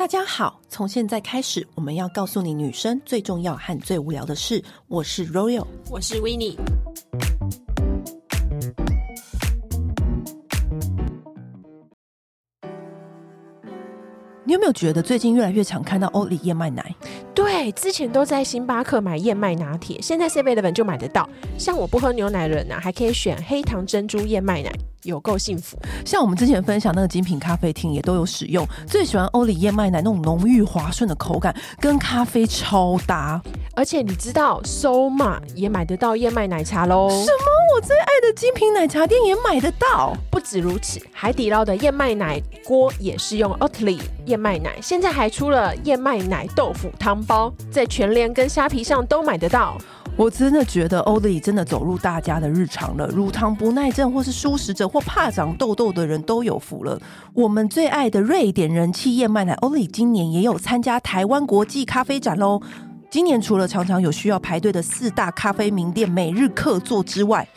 [0.00, 4.64] 大家好，从现在开始，我们要告诉你女生最重要和最无聊的事。
[4.88, 6.56] 我是 Royal，我是 Winnie。
[14.42, 16.94] 你有没有觉得最近越来越常看到欧里燕麦奶？
[17.34, 21.28] 对，之前都在星巴克买燕麦拿铁，现在 7-Eleven 就买得到。
[21.58, 24.72] 像我不喝牛奶的人呢、啊，还可以选黑糖珍珠燕麦奶。
[25.04, 33.40] 有够幸福，像我们之前分享那个精品咖啡厅也都有使用，最喜欢欧里燕麦奶那种浓郁滑顺的口感，跟咖啡超搭。
[33.74, 37.08] 而且你知道，Soulmart 也买得到燕麦奶茶喽？
[37.08, 37.60] 什么？
[37.72, 40.12] 我最爱的精品奶茶店也买得到？
[40.30, 49.78] 不止如此，海底捞的燕麦奶锅也是用 Oatly 燕麦奶，现在还出了燕麦奶豆腐汤包，在全联跟虾皮上都买得到。
[50.20, 57.00] 我真的觉得欧里真的走入大家的日常了，乳糖不耐症或是舒适者或怕长痘痘的人都有福了。
[57.32, 62.60] 我们最爱的瑞典人气燕麦奶欧里今年也有参加台湾国际咖啡展喽。
[63.08, 67.48] 今年除了常常有需要排队的四大咖啡名店每日客座之外，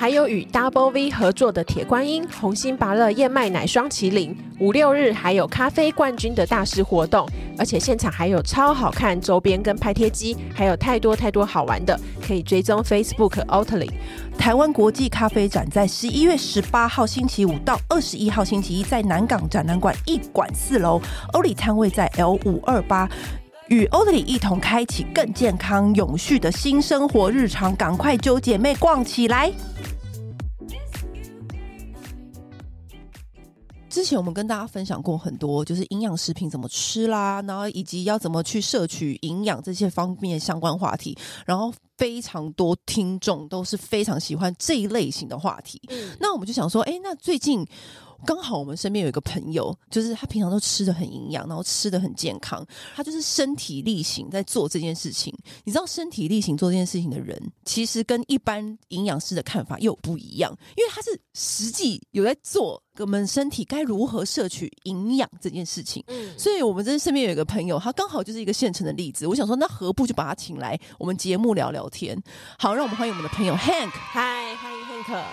[0.00, 13.90] 还有与 Double V 合作的铁观音、红心芭乐燕麦奶双麒麟，五六日还有咖啡冠军的大师活动，而且现场还有超好看周边跟拍贴机，还有太多太多好玩的，可以追踪 Facebook Oatly。
[14.38, 20.98] 台湾国际咖啡展在十一月十八号星期五到二十一号星期一，在南港展览馆一馆四楼，
[21.34, 23.06] 欧里摊位在 L 五二八，
[23.70, 29.52] 与欧里一同开启更健康永续的新生活日常，赶快揪姐妹逛起来！
[33.88, 45.80] 之前我们跟大家分享过很多，就是营养食品怎么吃啦，然后以及要怎么去摄取营养这些方面相关话题，然后非常多听众都是非常喜欢这一类型的话题。
[45.90, 47.64] 嗯，那我们就想说，哎，那最近。
[48.24, 55.34] 刚好我们身边有一个朋友，就是他平常都吃的很营养，然后吃的很健康，他就是身体力行在做这件事情。
[55.64, 66.04] 你知道身体力行做这件事情的人，其实跟一般营养师的看法又不一样，因为他是实际有在做我们身体该如何摄取营养这件事情。
[66.08, 69.26] 嗯，所以我们这身边有一个朋友，他刚好就是一个现成的例子。
[69.26, 72.20] 我想说，那何不就把他请来我们节目聊聊天？
[72.58, 73.90] 好，让我们欢迎我们的朋友 Hank。
[73.90, 74.54] 嗨，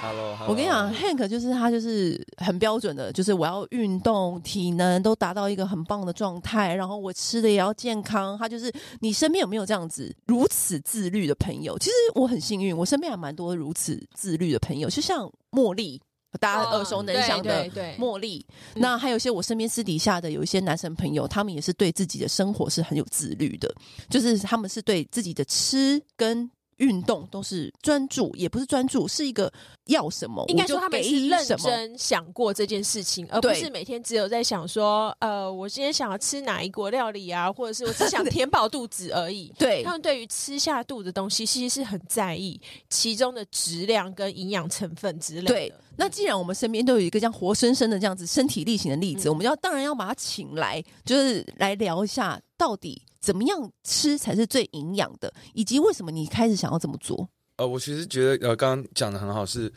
[0.01, 8.35] Hello，我跟你讲，Hank 就是他，就是很标准的，就是我要运动，体能都达到一个很棒的状态，然后我吃的也要健康。
[8.37, 11.77] 他就是你身边有没有这样子如此自律的朋友？
[11.77, 16.01] 其实我很幸运，我身边还蛮多如此自律的朋友，就像茉莉。
[16.39, 17.67] 大家耳熟能详的
[17.97, 18.45] 茉莉，
[18.75, 23.73] 那还有一些我身边私底下的有一些男生朋友，他们也是对自己的生活是很有自律的，
[24.09, 26.49] 就是他们是对自己的吃跟。
[26.77, 29.51] 运动都是专注，也不是专注，是一个
[29.85, 39.51] 要什么，应该说他们是认真想过这件事情，而不是每天只有在想说，呃，我今天想要吃哪一国料理啊，或者是我只想填饱肚子而已。
[39.57, 45.47] 对，他们对于吃下肚的东西，其实是很在意其中的质量跟营养成分之类的。
[45.47, 53.03] 对，那既然我们身边都有一个这样活生生的这样子身体力行的例子，嗯、我们要当然要把他请来，就是来聊一下到底。
[53.19, 55.34] 怎么样吃才是最营养的？
[55.53, 57.28] 以及为什么你开始想要这么做？
[57.57, 59.72] 呃，我其实觉得，呃，刚刚讲的很好，是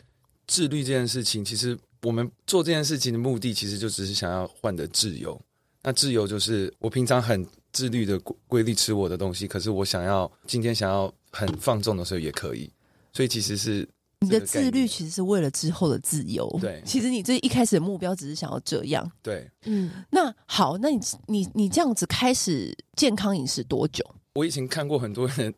[0.47, 1.43] 自律这件事情。
[1.43, 5.39] 其实我们做这件事情的目的，其实就只是想要换得自由。
[5.81, 12.71] 那自由就是我平常很自律的规律吃我的东西，可是我想要今天想要很放纵的时候也可以。
[13.11, 13.87] 所以其实是。
[14.21, 16.47] 你的自律其实是为了之后的自由。
[16.61, 19.11] 对， 其实你这一开始的目标只是想要这样。
[19.23, 24.05] 对，嗯，那好，那你你你这样子开始健康饮食多久？
[24.33, 25.51] 我以前看过很多人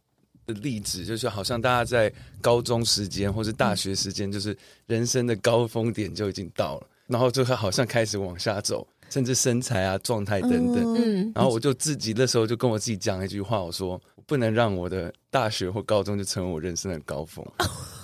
[0.48, 4.58] 的例子，就是好像大家在高中时间或是大学时间，就是
[4.88, 10.96] 人生的高峰点就已经到了，然后就好像开始往下走，甚至身材啊、状态等等。
[10.96, 14.02] 嗯，然后我就自己那时候就跟我自己讲一句话，我说。
[14.26, 17.46] 不能让我的大学或高中就成为我人生的高峰。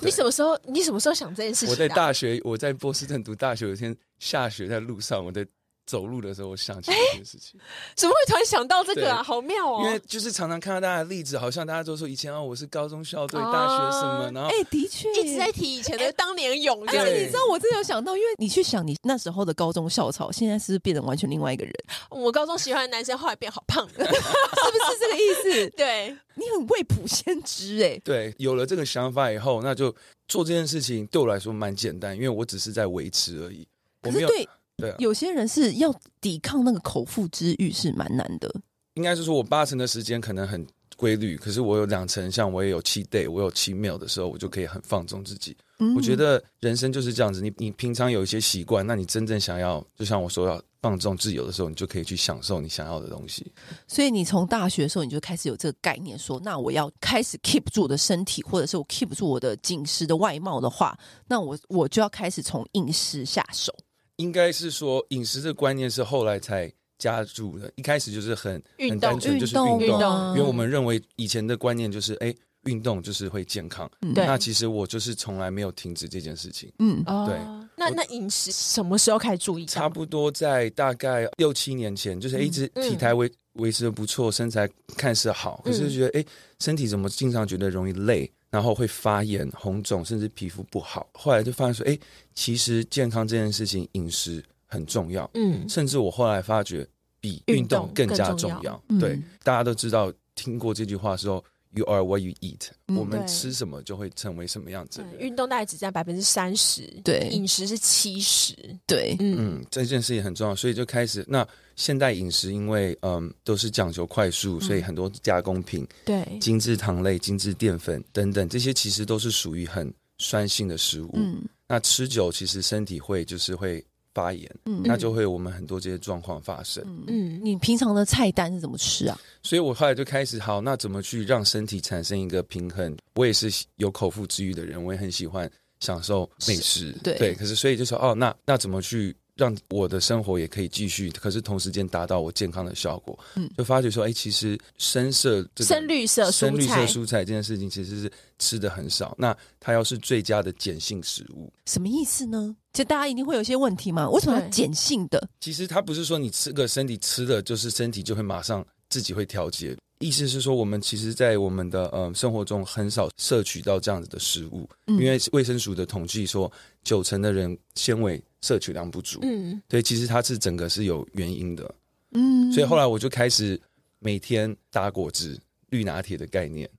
[0.02, 0.58] 你什么时候？
[0.66, 1.70] 你什么时候想这件事情？
[1.70, 5.46] 我在大学，我在波士顿读大学，有一天下雪在路上，我在。
[5.90, 7.60] 走路的时候，我想起这件事情，
[7.98, 9.24] 怎么会突然想到这个啊？
[9.24, 9.82] 好妙哦！
[9.84, 16.86] 因为就是常常看到大家的例子，好像大家都说以前啊，我是高中校队、大学什么，然后哎，的确一直在提以前的当年勇。
[16.86, 21.74] 而且你知道，我真的有想到，因为你去想你那时候的高中校草，现在是不是变成完全另外一个人？
[22.12, 25.70] 我高中喜欢的男生后来变好胖， 是不是这个意思？
[25.76, 28.00] 对，你很未卜先知哎。
[28.04, 29.90] 对，有了这个想法以后，那就
[30.28, 33.68] 做这件事情对我来说蛮简单，因为我只是在维持而已。
[34.04, 34.48] 可是对。
[34.80, 38.54] 对啊，有些人是要抵抗那个口腹之欲是蛮难的。
[38.96, 40.66] 应该是说，我八成的时间可能很
[40.98, 45.56] 规律，可是我有两成，像我也有 cheat day，我有七 meal 的时候，我就可以很放纵自己。
[45.82, 53.50] 嗯我觉得人生就是这样子，你你平常有一些习惯，那你真正想要，就像我说要放纵自由的时候，你就可以去享受你想要的东西。
[53.88, 61.00] 所以你从大学的时候你就开始有这个概念说，说那我要开始 keep 住我的身体，或者是我 keep 住我的紧实的外貌的话，
[61.30, 63.74] 那我我就要开始从饮食下手。
[64.20, 72.34] 应该是说饮食的观念是后来才加入的，一开始就是很很单纯，就是运动，运动因为我们认为以前的观念就是，哎，
[72.66, 73.90] 运动就是会健康。
[74.02, 76.70] 嗯对那其实我就是从来没有停止这件事情。
[76.80, 77.38] 嗯，哦，对
[77.78, 79.66] 那那饮食什么时候开始注意？
[79.66, 86.26] 差不多在大概六七年前，就是一直体态维维持的不错，身材看似好，可是觉得哎，
[86.60, 91.08] 身体怎么经常觉得容易累，然后会发炎、红肿，甚至皮肤不好。
[91.14, 91.98] 后来就发现说，哎，
[92.34, 95.30] 其实健康这件事情，饮食很重要。
[95.36, 96.88] 嗯，甚至我后来发觉，
[97.20, 98.82] 比运动更加重要。
[99.00, 105.04] 对，大家都知道听过这句话的时候，You are what you eat、嗯我们吃什么就会成为什么样子。
[105.20, 108.56] 运动大概只占百分之三十，对饮食是七十，
[108.88, 111.24] 对，嗯嗯，这件事情很重要，所以就开始。
[111.28, 111.48] 那
[111.80, 121.10] 现代饮食因为嗯都是讲究快速，所以很多加工品、对，精致糖类、精致淀粉等等，这些其实都是属于很酸性的食物。
[121.14, 121.42] 嗯
[121.72, 123.82] 那吃久其实身体会就是会
[124.14, 126.84] 发炎，嗯那就会有我们很多这些状况发生。
[127.08, 129.18] 嗯，你平常的菜单是怎么吃啊？
[129.42, 132.98] 所以我后来就开始，好，那怎么去让身体产生一个平衡？
[133.16, 135.50] 我也是有口腹之欲的人，我也很喜欢
[135.80, 137.36] 享受美食，对对。
[137.36, 143.18] 可是所以就说，哦，那那怎么去让我的生活也可以继续，可是同时间达到我健康的效果？
[143.36, 149.16] 嗯就发觉说，哎，其实深色、这个、深绿色深绿蔬菜色蔬菜这件事情其实是吃的很少。
[149.18, 152.54] 那它要是最佳的碱性食物，什么意思呢？
[152.74, 154.10] 就大家一定会有一些问题嘛？
[154.10, 155.30] 为什么要碱性的？
[155.40, 166.52] 其实它不是说你吃个身体吃的就是身体就会马上自己会调节，意思是说我们其实，在我们的呃生活中很少摄取到这样子的食物，嗯因为卫生署的统计说，
[166.84, 171.76] 九成的人纤维摄取量不足，嗯，对，其实它是整个是有原因的，
[172.12, 173.60] 嗯，所以后来我就开始
[174.00, 175.40] 每天打果汁、
[175.70, 176.70] 绿拿铁的概念，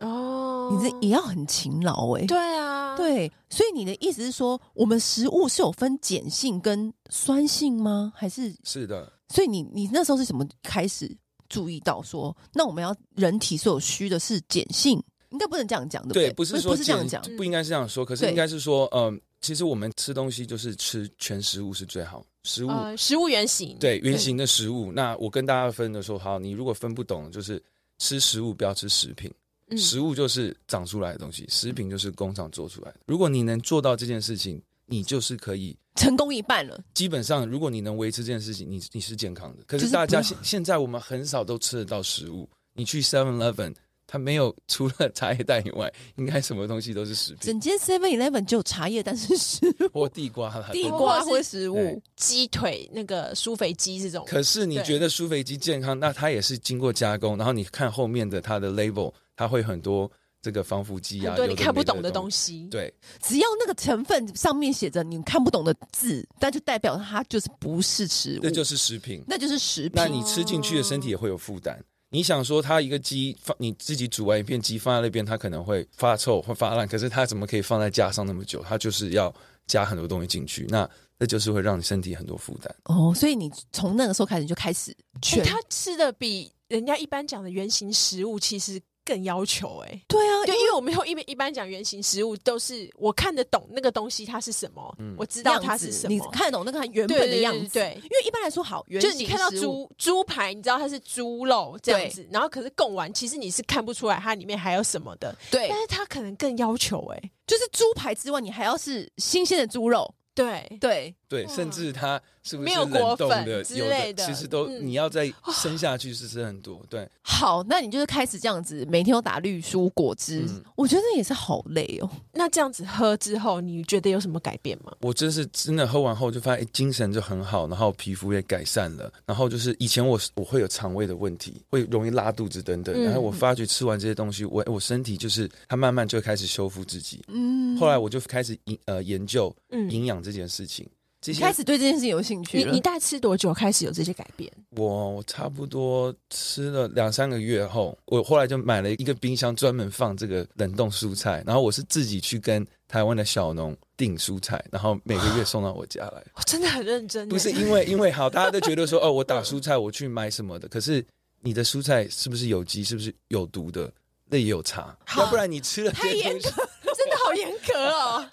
[0.00, 8.12] 哦，你这也要很勤劳哎、对啊，对，所以你的意思是说，我们食物是有分碱性跟酸性吗？
[8.14, 8.54] 还是？
[8.64, 11.10] 是的，所以你你那时候是怎么开始
[11.48, 15.02] 注意到说，那我们要人体所有需的是碱性？
[15.30, 16.32] 应该不能这样讲，对不对？
[16.32, 18.30] 不是说不是这样碱讲，不应该是这样说，可是对。
[18.30, 22.68] 应该是说，嗯、其实我们吃东西就是吃全食物是最好，食物。
[22.68, 27.62] 呃，食物原型，对原型的食物，那我跟大家分的说，好，你如果分不懂，就是
[27.98, 29.32] 吃食物不要吃食品，
[29.68, 33.00] 嗯食物就是长出来的东西，食品就是工厂做出来的。
[33.06, 35.76] 如果你能做到这件事情，你就是可以。
[35.94, 36.80] 成功一半了。
[36.94, 39.64] 基本上，如果你能维持这件事情，你你是健康的。
[39.66, 43.74] 可是是大家不现现在我们很少都吃得到食物，你去 Seven Eleven，
[44.10, 50.70] 它没有 除了茶叶蛋以外，应该什么东西都是食品整间 Seven Eleven 就有茶叶，但是食物、或地瓜啦。
[50.72, 52.02] 地瓜是食物。
[52.16, 60.10] 鸡腿那个酥肥鸡这种，可是你对觉得酥肥鸡健康，那它也是经过加工，然后你看后面的它的 label，它会很多
[60.40, 69.22] 这个防腐剂啊，对你看不懂的东东西，对，只要那个成分上面写着你看不懂的字，那就代表它就是不是食物，那就是食品。
[69.26, 69.92] 那就是食品。
[69.94, 71.78] 那你吃进去的身体也会有负担。
[72.10, 78.64] 你想说，它一个鸡放你自己煮完一片鸡放在那边，它可能会发臭会发烂，可是它怎么可以放在架上那么久？
[78.66, 79.34] 它就是要
[79.66, 80.88] 加很多东西进去，那
[81.18, 82.74] 那就是会让你身体很多负担。
[82.84, 97.72] 哦，所以你从那个时候开始就开始欸全、他吃的比人家一般讲的原型食物其实更要求哎、对啊，对，因为我们一般一般讲原型食物都是我看得懂那个东西它是什么，我知道它是什么，你看得懂那个它原本的样子。
[97.72, 105.68] 对对因为一般来说，好，原型就是你看到猪猪排，你知道它是猪肉这样子，然后可是贡丸，其实你是看不出来它里面还有什么的，对。
[105.70, 110.14] 但，是它可能更要求哎、就是猪排之外，你还要是新鲜的猪肉。
[110.34, 116.80] 对，对，对，甚至它是不是冷冻粉的，之有类的其实都嗯你要再生下去是吃很多。
[116.88, 122.10] 对，好，那你就是开始这样子，每天都打绿蔬果汁，嗯我觉得也是好累哦。
[122.32, 124.92] 那这样子喝之后，你觉得有什么改变吗？
[125.02, 137.22] 我真是真的喝完后就发现，哎，精神就很好，然后皮肤也改善了，然后就是以前我我会有肠胃的问题，会容易拉肚子等等，嗯然后我发觉吃完这些东西，我我身体就是它慢慢就开始修复自己。
[137.28, 140.88] 嗯，后来我就开始研呃研究嗯营养这件事情，
[141.20, 142.66] 这些开始对这件事情有兴趣了。
[142.70, 144.50] 你你大概吃多久开始有这些改变？
[144.70, 151.42] 我我差不多吃了两三个月后，我后来就买了一个冰箱，专门放这个冷冻蔬菜。
[151.44, 156.22] 然后我是自己去跟台湾的小农订蔬菜，然后每个月送到我家来。
[156.34, 161.04] 我真的很认真耶，不是因为因为好，大家都觉得说哦，我打蔬菜我去买什么的，可是
[161.40, 163.92] 你的蔬菜是不是有机，是不是有毒的，
[164.26, 164.96] 那也有差。
[165.16, 168.24] 要不然你吃了这些东西，真的好严格哦，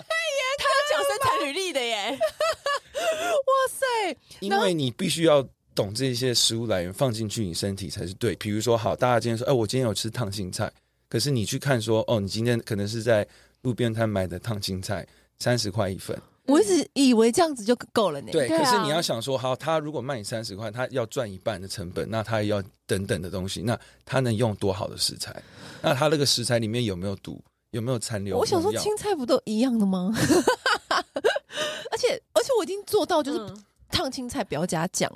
[1.18, 2.18] 太产履历的耶！
[3.65, 5.43] 哇塞，因为你必须要
[5.74, 8.36] 懂这些食物来源放进去你身体才是对。
[8.36, 10.72] 比如说，好，大家今天说，哎，我今天有吃烫青菜，
[11.10, 13.27] 可是你去看说，哦，你今天可能是在
[13.63, 15.05] 路边摊买的烫青菜，
[15.39, 16.15] 三十块一份。
[16.45, 18.31] 我一直以为这样子就够了呢。
[18.31, 25.36] 对，可是你要想说，好，他如果卖你三十块，他要赚一半的成本，那他也要等等的东西，那他能用多好的食材？
[25.81, 27.41] 那他那个食材里面有没有毒？
[27.72, 28.38] 有没有残留？
[28.38, 30.13] 我想说，青菜不都一样的吗？
[31.91, 33.53] 而且，而且我已经做到，就是
[33.89, 35.12] 烫青菜不要加酱。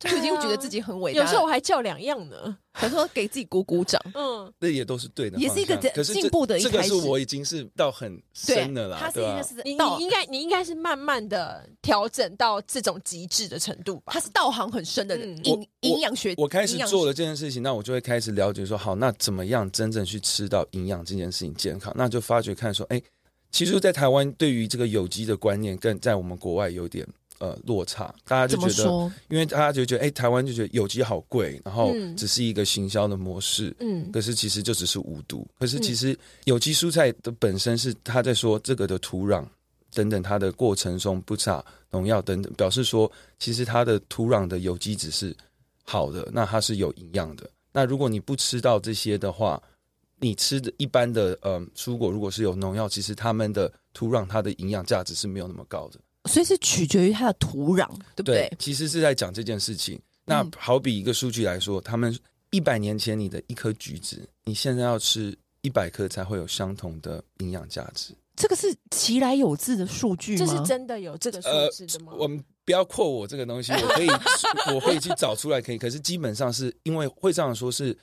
[0.00, 4.00] 就已经觉得自己很伟大，有时候我还叫两样呢，想说给自己鼓鼓掌。
[4.14, 6.88] 嗯，那也都是对的，也是一个进步的一开始。
[6.88, 14.12] 这个是我已经是到很深的了，他是一个是你你应该你应该是慢慢的调整到这种极致的程度吧？
[14.12, 16.32] 他是道行很深的人，营营养学。
[16.36, 21.92] 我开始做了这件事情，那我就会开始了解说，好，那怎么样真正去吃到营养这件事情健康？
[21.96, 23.02] 那就发觉看说，哎，
[23.50, 27.06] 其实，在台湾对于这个有机的观念，跟在我们国外有点。
[27.40, 35.46] 呃，落差，大家就觉得，因为大家就觉得，哎、欸，台湾就觉得有机好贵，然后只是一个行销的模式，嗯，可是其实就只是无毒。
[35.56, 39.44] 可是其实有机蔬菜的本身是他在说这个的土壤
[39.94, 45.32] 等等，它的过程中不撒农药等等，表示说其实它的土壤的有机质是
[45.84, 47.48] 好的，那它是有营养的。
[47.72, 49.62] 那如果你不吃到这些的话，
[50.20, 56.00] 你吃的一般的呃蔬果，如果是有农药，其实它们的土壤它的营养价值是没有那么高的。
[56.28, 58.48] 所以是取决于它的土壤，对不对？
[58.48, 60.00] 对，其实是在讲这件事情。
[60.24, 62.14] 那好比一个数据来说，嗯、他们
[62.50, 68.12] 一百年前你的一颗橘子，你现在要吃一百颗才会有相同的营养价值。
[68.36, 70.44] 这个是其来有自的数据吗？
[70.44, 72.12] 这是真的有这个数字的吗？
[72.12, 74.08] 呃、我们不要扩我这个东西，我可以
[74.74, 75.78] 我可以去找出来，可以。
[75.78, 77.96] 可是基本上是因为会这样说，是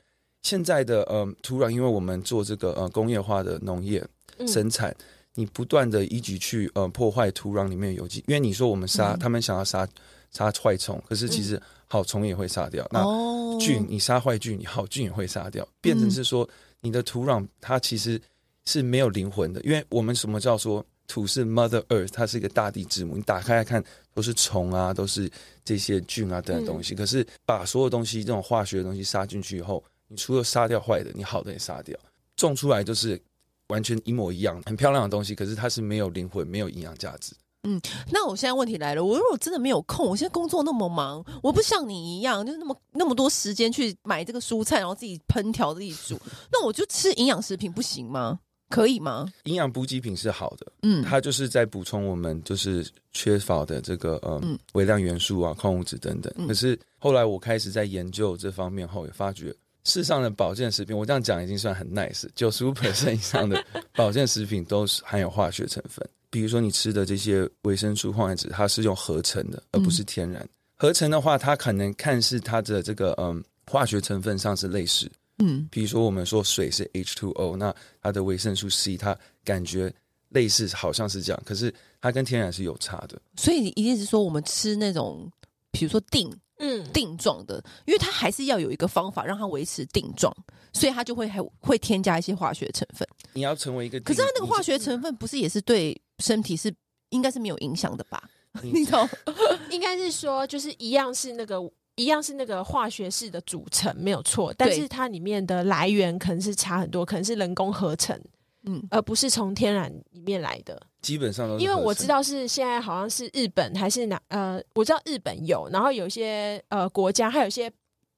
[0.45, 4.05] 现在的呃土壤，因为我们做这个呃工业化的农业
[4.47, 4.91] 生产。
[4.91, 5.05] 嗯
[5.37, 9.85] 你不断的一直去呃破坏土壤里面有机，因为你说我们杀、嗯、他们想要杀
[10.31, 12.85] 杀坏虫，可是其实好虫也会杀掉。
[12.85, 16.47] 嗯、那菌你杀坏菌，你好菌也会杀掉，变成是说
[16.79, 18.17] 你的土壤它其实
[18.63, 19.59] 是没有灵魂的。
[19.63, 23.17] 因为我们什么叫说土是 Mother Earth，它是一个大地之母。
[23.17, 23.83] 你打开来看
[24.13, 25.29] 都是虫啊，都是
[25.65, 26.95] 这些菌啊等等东西。
[26.95, 31.97] 嗯、可是把所有东西这种化学的东西杀进去以后，你除了杀掉坏的，你好的也杀掉，
[32.35, 33.21] 种出来就是。
[33.69, 37.33] 完全一模一样，很漂亮的东西，可是它是没有灵魂、没有营养价值。
[37.63, 37.81] 嗯，
[38.11, 46.15] 那我现在问题来了，我如果真的没有空，我现在工作那么忙，我不像你一样，就是那么那么多时间去买这个蔬菜，然后自己烹调、自己煮，
[46.53, 48.39] 那我就吃营养食品不行吗？
[48.69, 49.25] 可以吗？
[49.45, 56.31] 营养补给品是好的，嗯，它就是在补充我们就是缺乏的这个呃、嗯、微量元素啊、矿物质等等。
[56.37, 59.51] 嗯、可是后来我开始在研究这方面后，也发觉。
[59.85, 62.27] 世上的保健食品，我这样讲已经算很 nice。
[62.35, 63.63] 九十五 percent 以上的
[63.95, 70.41] 保健食品都是含有化学成分，比如说你吃的这些维生素、矿物质，它是用合成的，而不是天然。
[70.43, 79.93] 嗯、合成的话，它可能看似它的这个嗯化学成分上是类似，嗯，比如说我们说水是 H2O，那它的维生素 C，它感觉
[80.29, 83.21] 类似，好像是这样，可是它跟天然是有差的。
[83.35, 85.31] 所以一定是说我们吃那种，
[85.71, 86.31] 比如说錠。
[86.57, 90.35] 嗯，定状的，因为它还是要有一个方法让它维持定状，
[90.71, 93.07] 所以它就会还会添加一些化学成分。
[93.33, 96.73] 你要成为一个，可是它那个化学成分不是也是对身体是
[97.09, 98.23] 应该是没有影响的吧？
[98.63, 99.07] 你懂？
[99.69, 101.59] 应该是说就是一样是那个
[101.95, 108.19] 一样是那个化学式的组成没有错，但是它里面的来源可能是差很多，可能是人工合成。
[108.67, 111.63] 嗯，而不是从天然里面来的，基本上都是。
[111.63, 117.71] 因为我知道是现在好像是日本还是哪呃，我知道日本有，然后有一些呃国家还有一些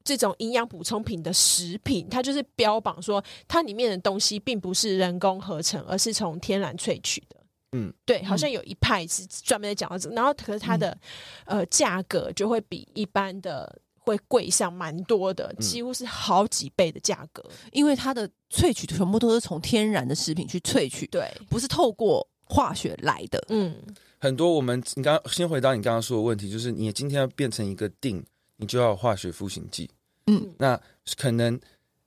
[0.04, 7.36] 这种营养补充品的食品，它就是标榜说它里面的东西并不是人工合成，而是从天然萃取的。
[7.74, 10.98] 嗯，对，好像有一派是专门在讲到这个，然后可是它的、
[11.46, 13.82] 嗯、呃价格就会比一般的。
[14.08, 23.44] 会贵上蛮多的，几乎是好几倍的价格，嗯、因为它的萃取全部都是从天然的食品去萃取，对，不是透过化学来的。
[23.50, 23.76] 嗯，
[24.18, 28.24] 很多我们你刚先回答你刚刚说的问题，就是你今天要变成一个定，
[28.56, 29.90] 你就要化学复形剂。
[30.28, 30.80] 嗯，那
[31.18, 31.60] 可能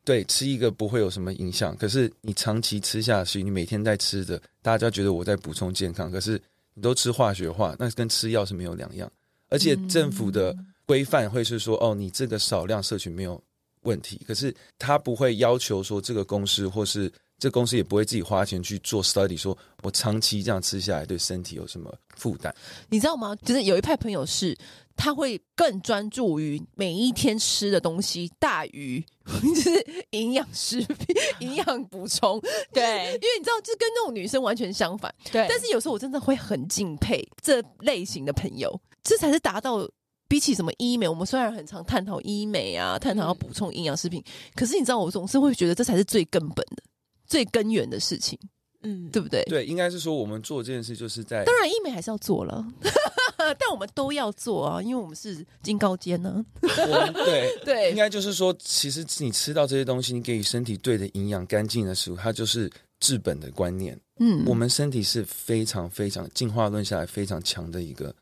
[0.05, 6.41] 对吃一个不会有什么影响，可是你长期吃下去，你每天在吃的，大家觉得我在补充健康，可是
[6.75, 9.11] 你都吃化学化，那跟吃药是没有两样，
[9.49, 10.53] 而且政府的。
[10.53, 13.41] 嗯规范会是说，哦，你这个少量摄取没有
[13.83, 17.09] 问题，可是他不会要求说这个公司或是
[17.41, 22.55] 这公司也不会自己花钱去做 study，说我长期这样吃下来对身体有什么负担？
[22.91, 23.35] 你知道吗？
[23.37, 24.57] 就是有一派朋友是，
[24.95, 32.39] 他会更专注于每一天吃的东西大于 就是营养食品、营养补充。
[32.73, 35.13] 对，因为你知道，就跟那种女生完全相反。
[35.33, 39.89] 对，但是有时候我真的会很敬佩这类型的朋友，这才是达到。
[40.29, 44.23] 比起什么医美，我们虽然很常探讨医美啊，探讨要补充营养食品，
[44.55, 46.83] 可是你知道，我总是会觉得这才是最根本的、
[47.31, 48.37] 最根源的事情，
[48.83, 49.43] 嗯，对不对？
[49.45, 52.67] 对，应该是说我们做这件事就是在，当然医美还是要做了，
[53.39, 56.45] 但我们都要做啊，因为我们是金高尖呢。
[56.61, 62.69] 对对， 对应该就是说，其实你吃到这些东西，你给予身体对的营养、干净的食物，它就是
[62.99, 63.99] 治本的观念。
[64.19, 68.13] 嗯，我们身体是非常非常进化论下来非常强的一个。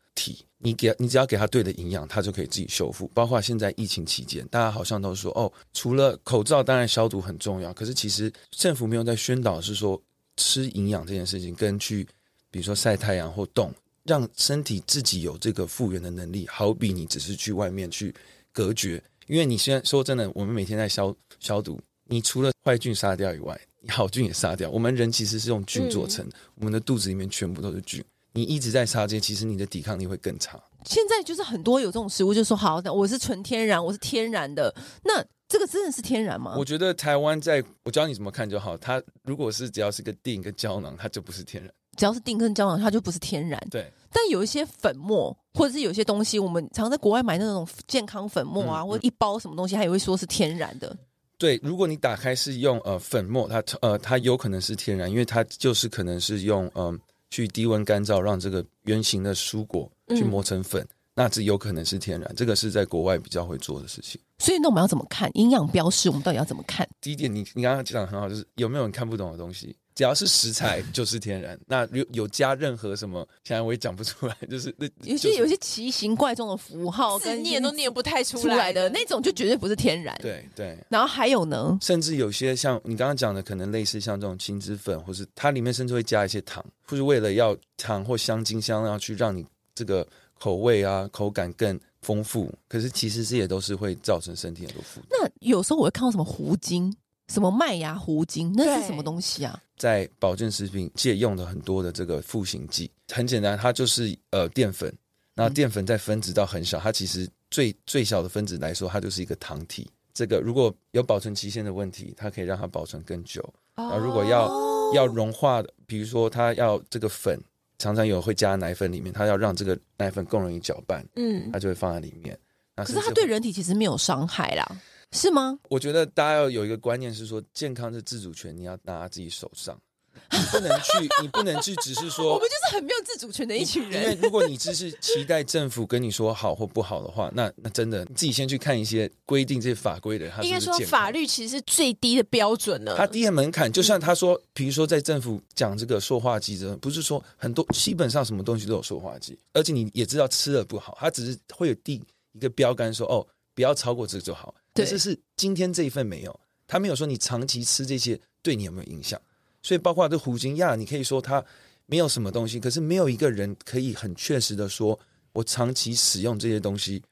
[0.57, 3.07] 你给你只要给他对的营养，他就可以自己修复。
[3.13, 7.73] 包括现在疫情期间，大家好像都说哦，除了口罩，当然消毒很重要。
[7.73, 10.01] 可是其实政府没有在宣导，是说
[10.35, 12.05] 吃营养这件事情，跟去
[12.51, 13.73] 比如说晒太阳或动，
[14.03, 16.45] 让身体自己有这个复原的能力。
[16.47, 18.13] 好比你只是去外面去
[18.51, 24.69] 隔绝，因为你现在说真的，我们每天在消消毒，你除了坏菌杀掉以外，你好菌也杀掉。
[24.69, 28.03] 我们人其实是用菌做成我们的肚子里面全部都是菌。
[28.39, 30.57] 你一直在杀这些，其实你的抵抗力会更差。
[30.85, 34.73] 现在就是很多有这种食物，就说好，我是纯天然，我是天然的。
[35.03, 36.55] 那这个真的是天然吗？
[36.57, 38.77] 我觉得台湾在，我教你怎么看就好。
[38.77, 41.69] 它如果是只要是个定跟胶囊，它就不是天然。
[41.97, 43.61] 只要是定跟胶囊，它就不是天然。
[43.69, 43.91] 对。
[44.09, 50.95] 但有一些粉末，或者是有些东西，我们常在国外买那种健康粉末啊，嗯、或者一包什么东西，它也会说是天然的。
[51.37, 56.85] 对，如果你打开是用呃粉末，它呃它有可能是天然，因为它就是可能是用嗯。
[56.85, 56.99] 呃
[57.29, 62.33] 去低温干燥，让这个圆形的蔬果去磨成粉，嗯、那这有可能是天然。
[62.35, 64.19] 这个是在国外比较会做的事情。
[64.39, 66.09] 所以，那我们要怎么看营养标识？
[66.09, 66.87] 我们到底要怎么看？
[67.01, 69.75] 第一点，你你刚刚讲的很好，就是有没有人看不懂的东西？
[69.99, 71.59] 只要是食材就是天然。
[71.67, 73.27] 那有有加任何什么？
[73.43, 80.17] 现在我也讲不出来， 就是那有些有些奇形怪状的符号，跟念都念不太出来的那种，就绝对不是天然。
[80.21, 80.77] 对对。
[80.87, 81.77] 然后还有呢？
[81.81, 90.07] 甚至有些像你刚刚讲的，可能类似像这种青汁粉，或是它里面甚至会加一些糖，或是为了要糖或香精香料去让你这个
[90.39, 92.49] 口味啊口感更丰富。
[92.69, 95.19] 可是其实这也都是会造成身体很多负担。
[95.21, 96.95] 那有时候我会看到什么糊精。
[97.29, 98.51] 什么麦芽糊精？
[98.55, 99.57] 那是什么东西啊？
[99.77, 104.93] 在保健食品借用的很多的这个赋形剂，很简单，它就是呃淀粉。
[105.35, 109.89] 那淀粉在分子到很小，它其实最最小的分子来说，它就是一个糖体。
[110.13, 113.41] 这个如果有保存期限的问题，它可以让它保存更久。
[113.75, 114.51] 啊，如果要
[114.93, 117.39] 要融化的，比如说它要这个粉，
[117.77, 122.37] 常常有会加奶粉里面，它要让这个奶粉更容易搅拌，嗯，它就会放在里面。
[122.75, 124.81] 可是它对人体其实没有伤害啦。
[125.11, 125.57] 是吗？
[125.69, 129.79] 我觉得大家要有一个观念是说，健康的自主权你要拿在自己手上，
[130.31, 134.03] 你不能去，你不能去，只是说 我们就是很没有自主权的一群人。
[134.03, 140.33] 因为如果你只是期待政府跟你说好或不好的话，那那真的你自己先去看一些规定这些法规的人。
[140.35, 142.93] 他应该说法律其实是最低的标准呢。
[142.95, 151.99] 他低的门槛，就像他说，比如说在政府讲这个塑化剂，这不是说很多基本上什么东西都有塑化剂，而且你也知道吃了不好，他只是会有定
[152.33, 154.53] 一个标杆说哦，不要超过这个就好。
[154.79, 159.19] 可是是今天这一份没有，他没有说你长期吃这些对你有没有影响，
[159.61, 161.43] 所以包括这胡金亚，你可以说他
[161.85, 164.97] 没有什么东西，可是没有一个人可以很确实的说，
[165.33, 167.03] 我长期使用这些东西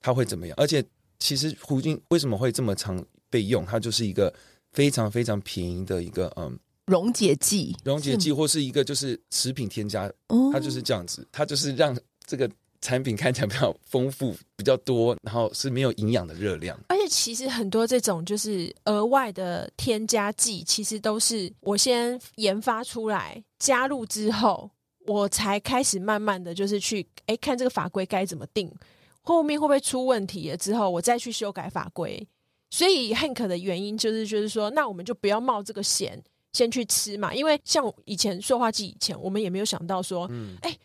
[0.00, 0.54] 它会怎么样？
[0.58, 0.84] 而且
[1.18, 3.64] 其实胡精为什么会这么常被用？
[3.64, 4.32] 它就是一个
[4.72, 10.12] 非常非常便宜的一个嗯溶解剂，溶解剂或是一个就是食品添加，
[10.52, 12.50] 它就是这样子，它就是让这个。
[12.80, 16.78] 产品看起来比较丰富、比较多，然后是没有营养的热量。
[16.88, 24.70] 而且其实很多这种就是额外的添加剂，其实都是我先研发出来加入之后，
[25.06, 28.72] 我才开始慢慢的就是去哎看这个法规该怎么定，
[29.20, 32.26] 后面会不会出问题了之后，我再去修改法规。
[32.70, 36.20] 所以 Hank 的原因就是就是说，那我们就不要冒这个险，
[36.52, 37.34] 先去吃嘛。
[37.34, 40.76] 因为像以前塑化剂以前，我们也没有想到说，嗯，哎。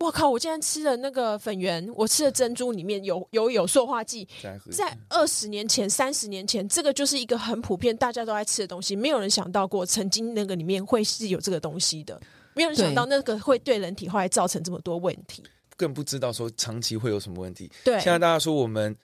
[0.00, 0.30] 我靠！
[0.30, 4.26] 我今天吃的那个粉圆，我吃的珍珠里面有有有塑化剂。
[4.72, 8.96] 在二十年前、三十年前，这个就是一个很普遍、大家都爱吃的东西。
[8.96, 12.18] 没有人想到过，曾经那个里面会是有这个东西的。
[12.54, 15.44] 没有人想到那个会对人体后来造成这么多问题。
[15.76, 17.70] 更不知道说长期会有什么问题。
[17.84, 18.96] 对，现在大家说我们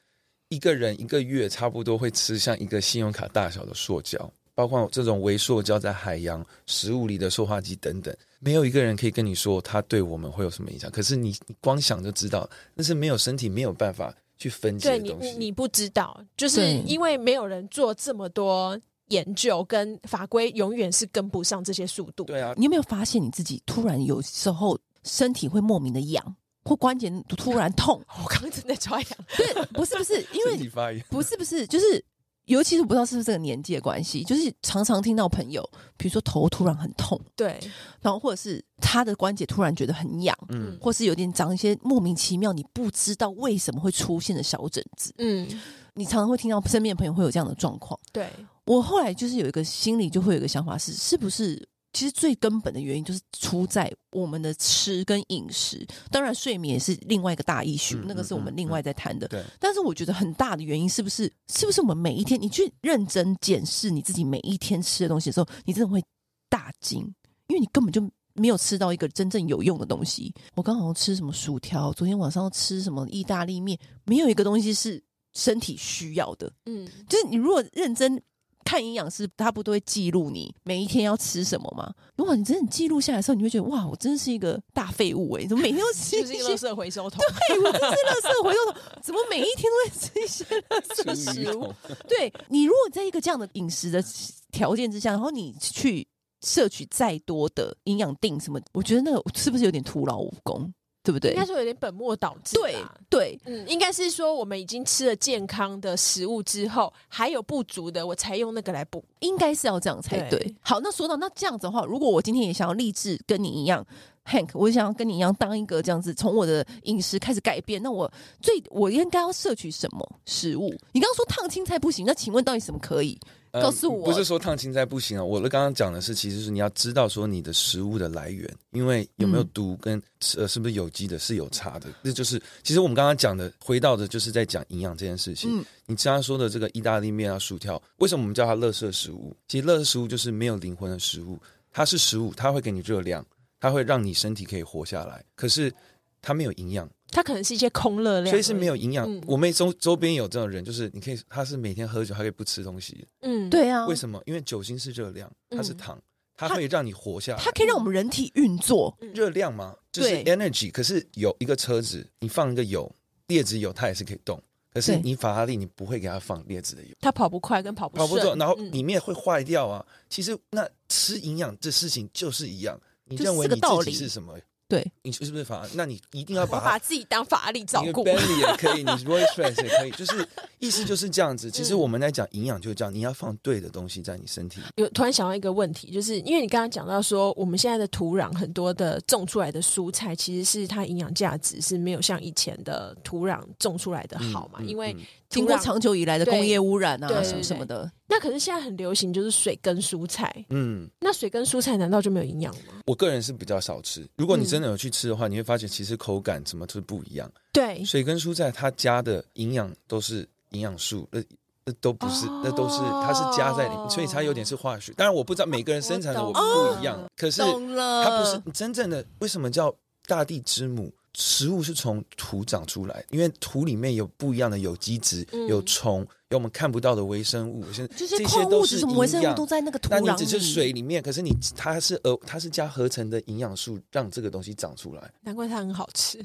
[0.48, 4.32] 一个人一个月差不多会吃像一个信用卡大小的塑胶。
[4.54, 10.88] 包括这种微塑胶在海洋、食物里的塑化剂等等，没有一个人可以跟你说他对我们会有什么影响。
[10.88, 15.30] 可是你你光想就知道，那是没有身体没有办法去分解的东西。
[15.30, 18.78] 对，你你不知道，就是因为没有人做这么多
[19.09, 22.22] 研究跟法规永远是跟不上这些速度。
[22.22, 28.00] 对啊，你有没有发现你自己突然有时候身体会莫名的痒，或关节突然痛？
[28.22, 29.11] 我刚刚正在抓痒。
[29.37, 30.70] 对，不是不是，因为
[31.11, 32.04] 不是不是，就是。
[32.46, 35.62] 尤其是不知道是不是这个年纪的关系，就是常常听到朋友，
[35.96, 37.61] 比如说头突然很痛，对，
[38.00, 45.46] 然后或者是他的关节突然觉得很痒，嗯，或是有点长一些莫名其妙你不知道为什么会出现的小疹子，嗯，
[45.94, 47.98] 你常常会听到身边的朋友会有这样的状况。
[48.12, 48.28] 对，
[48.64, 51.68] 我后来就是有一个心里就会有一个想法是，是不是？
[51.96, 59.26] 其实最根本的原因就是出在我们的吃跟饮食，当然睡眠也是另外一个大 issue，那个是我们另外在谈的。
[59.28, 66.04] 对，但是我觉得很大的原因是不是，是不是我们每一天你去认真检视你自己每一天吃的东西的时候，你真的会
[66.50, 67.00] 大惊，
[67.46, 70.30] 因为你根本就没有吃到一个真正有用的东西。
[70.54, 76.52] 我刚好吃什么薯条，昨天晚上吃什么意大利面，没有一个东西是身体需要的。
[76.66, 78.22] 嗯，就是你如果认真。
[78.66, 81.94] 看营养师，他不都会记录你每一天要吃什么吗？
[82.16, 85.46] 如果你真的记录下来的时候，你会觉得哇，我真的是一个大废物哎、欸！
[85.46, 87.24] 怎么每天都吃 就是一个垃圾回收桶？
[87.48, 88.83] 对，我真是垃圾回收桶。
[89.00, 91.72] 怎么每一天都会吃一些垃圾食物？
[92.09, 94.05] 对，你如果在一个这样的饮食的
[94.50, 96.07] 条件之下，然后你去
[96.40, 100.72] 摄取再多的营养定什么，我觉得那个是不是有点徒劳无功？
[101.07, 101.31] 对不对？
[101.31, 102.57] 应该说有点本末倒置。
[102.57, 102.75] 对
[103.09, 109.05] 对，嗯，应该是说我们已经吃了健康的食物之后，还有不足的，我才用那个来补。
[109.21, 110.40] 应该是要这样才对。
[110.40, 113.87] 对好，那说到那这样子的话，如果我今天也想要立志跟你一样
[114.27, 120.75] ，Hank，我想要跟你一样当一个这样子，从我的饮食开始改变，那我最我应该要摄取什么食物？
[120.90, 123.16] 你刚刚说烫青菜不行，那请问到底什么可以？
[123.62, 125.25] 告诉我，不是说烫青菜不行啊！
[125.25, 130.01] 我的刚刚讲的是，其实是你要知道说你的食物的来源，因为有没有毒跟
[130.37, 131.88] 呃是不是有机的是有差的。
[132.05, 135.64] 这就是其实我们刚刚讲的，回到的就是在讲营养这件事情。
[135.87, 139.37] 你刚刚说的这个意大利面啊、薯条，为什么我们叫它垃圾食物？
[139.49, 141.38] 其实垃圾食物就是没有灵魂的食物，
[141.73, 143.25] 它是食物，它会给你热量，
[143.61, 145.73] 它会让你身体可以活下来，可是
[146.21, 146.88] 它没有营养。
[147.11, 149.07] 它可能是一些空热量，所以是没有营养。
[149.09, 153.07] 嗯、我们周周边有这种人，就是你可以，他是每天喝酒，他可以不吃东西。
[153.21, 153.87] 嗯，对啊。
[153.87, 154.21] 为什么？
[154.27, 156.03] 因为酒精是热量，它是糖，嗯、
[156.37, 157.38] 它可以让你活下来。
[157.42, 158.97] 它可以让我们人体运作。
[159.14, 160.71] 热量嘛，就是 energy。
[160.71, 162.90] 可是有一个车子，你放一个油，
[163.29, 164.42] 劣质油，它也是可以动。
[164.75, 166.88] 可是你法拉利，你不会给它放劣质的油。
[167.01, 169.83] 它跑不快，跟跑不跑不动，然后里面会坏掉啊。
[169.88, 172.79] 嗯、其实那吃营养这事情就是一样。
[173.05, 174.37] 你认为你自己是什么？
[174.68, 175.64] 对，你是不是法？
[175.74, 178.05] 那你一定要把把自己当法拉利照顾。
[178.05, 181.48] Bentley 也可以，你 Rolls Royce 也可以，就是意思就是这样子。
[181.48, 184.61] 其实我们在讲营养，就是这样，你要放对的东西在你身体。
[184.74, 194.61] 有突然想到一个问题，就是因为你刚刚讲到说，我们现在的土壤很多的种出来的蔬菜，其实是它营养价值是没有像以前的土壤种出来的好嘛？
[194.62, 194.96] 因为
[195.29, 197.88] 经过长久以来的工业污染啊，什么什么的。
[198.09, 200.45] 那可是现在很流行，就是水跟蔬菜。
[200.51, 202.75] 嗯，那水跟蔬菜难道就没有营养吗？
[202.87, 204.07] 我个人是比较少吃。
[204.16, 207.31] 如果你真的有去吃的话，你会发现其实口感什么都是不一样。
[207.53, 211.21] 对，水跟蔬菜它加的营养都是营养素，那
[211.64, 214.92] 那都不是，那都是它是加在里面，所以它有点是化学。
[214.92, 219.05] 当然我不知道每个人生产的我不一样，可是它不是真正的。
[219.19, 219.75] 为什么叫
[220.07, 220.92] 大地之母？
[221.19, 226.07] 食物是从土长出来，因为土里面有不一样的有机质，有虫。
[226.30, 230.06] 有我们看不到的微生物，现在这些都是营养，都在那个土壤里。
[230.06, 235.12] 那你只是水里面，可是你它是呃，它是加合成的营养素，让这个东西长出来。
[235.20, 236.18] 难怪它很好吃。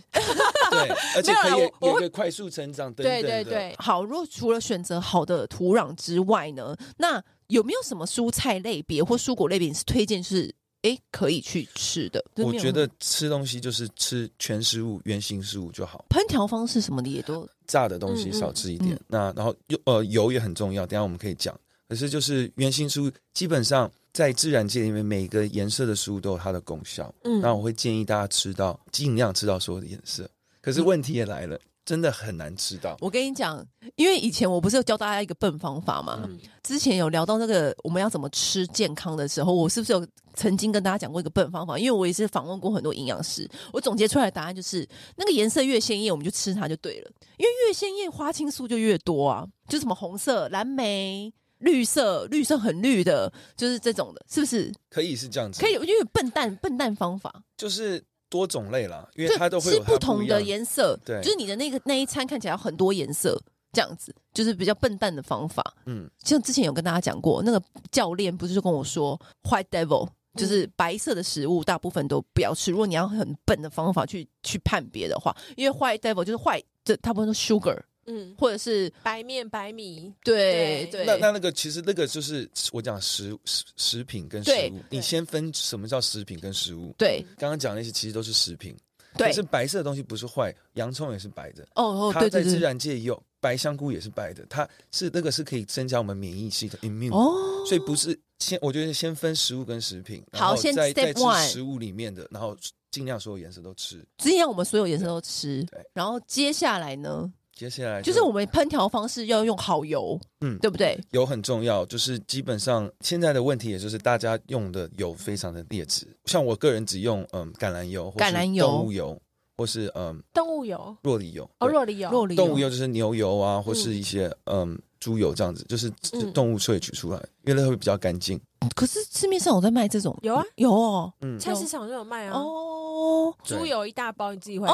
[0.72, 3.22] 对， 而且可以有一个快速成长等等。
[3.22, 3.76] 对对对。
[3.78, 10.56] 好，如果除了选择好的土壤之外呢，那有没有什么蔬菜类别或蔬果类别你是推荐是？
[10.82, 12.26] 哎，可以去吃的。
[12.38, 16.04] 我觉得吃东西就是吃全食物、原形食物就好。
[16.10, 18.94] 烹调方式什么的也都炸的东西少吃一点。
[18.94, 21.58] 嗯嗯、那然后油呃油也很重要，等下我们可以讲。
[21.88, 27.14] 可是就是原型食物，基本上在自然界里面，每个颜色的食物都有它的功效。
[27.24, 30.30] 嗯，那我会建议大家吃到尽量吃到所有的颜色。
[30.62, 31.56] 可是问题也来了。
[31.56, 32.96] 嗯真的很难吃到。
[33.02, 36.22] 我跟你讲，因为以前我不是有教大家一个笨方法吗？
[36.24, 41.78] 嗯、之前有聊到那个我们要怎么吃健康的时候，我是不是有曾经跟大家讲过一个笨方法？
[41.78, 47.12] 因为我也是访问过很多营养师，我总结出来的答案就是，那个颜色越鲜艳，我们就吃它就对了。
[47.38, 49.48] 因为越鲜艳，花青素就越多啊。
[49.68, 54.74] 就什么红色、蓝莓、绿色、绿色很绿的，就是这种的，是不是？
[54.90, 58.04] 可以是这样子，可以，因为笨蛋笨蛋方法就是。
[58.32, 63.38] 多种类啦，因为它都会有不，不同的颜色，对，就是你的那个那一餐看起来有很多颜色，
[63.74, 65.62] 这样子就是比较笨蛋的方法。
[65.86, 72.72] 嗯，像之前有跟大家讲过，那个教练不是就跟我说，White Devil 就是白色的食物大部分都不要吃。
[72.72, 81.06] 如果你要很笨的方法去去判别的话，因为 White Devil 就是坏，这大部分都 sugar，嗯，或者是白面、白米，对对。
[81.06, 86.94] 那那那个其实那个就是我讲食食食品跟食物，你先分什么叫食品跟食物。
[86.98, 88.76] 对，刚刚讲那些其实都是食品。
[89.18, 91.64] 对，可是白色的东西不是坏，洋葱也是白的。
[91.76, 92.44] 哦哦，对对对。
[92.44, 97.12] 它在自然界也有白香菇也是白的，它是那个是可以增加我们免疫系统 immune。
[97.12, 102.56] 哦，所以不是先，我觉得先分食物跟食品，好，先 step one 食物里面的，然后
[102.92, 105.64] 尽量所有颜色都吃，尽量我们所有颜色都吃。
[105.64, 107.30] 对，然后接下来呢？
[107.54, 111.00] 接下来就，就是我们烹调方式要用好油，嗯，对不对？
[111.12, 116.08] 油很重要，就是基本上现在的问题，也就是大家用的油非常的劣质。
[116.26, 119.22] 像我个人只用嗯橄榄油、橄榄油、动物油，
[119.58, 122.44] 或是嗯动物油、若里油哦，若里油、若里油。
[122.46, 125.90] 动物油就是牛油啊，或是一些嗯猪油这样子，就是
[126.34, 128.40] 动物萃取出来，因为它会比较干净。
[128.76, 132.40] 可是市面上有在卖这种，有啊，有哦，嗯，菜市场就有卖啊。
[132.40, 134.74] 哦，猪油一大包，你自己会炸？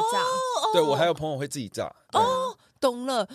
[0.74, 1.94] 对，我还有朋友会自己炸。
[2.14, 2.56] 哦。
[2.80, 3.28] 懂了。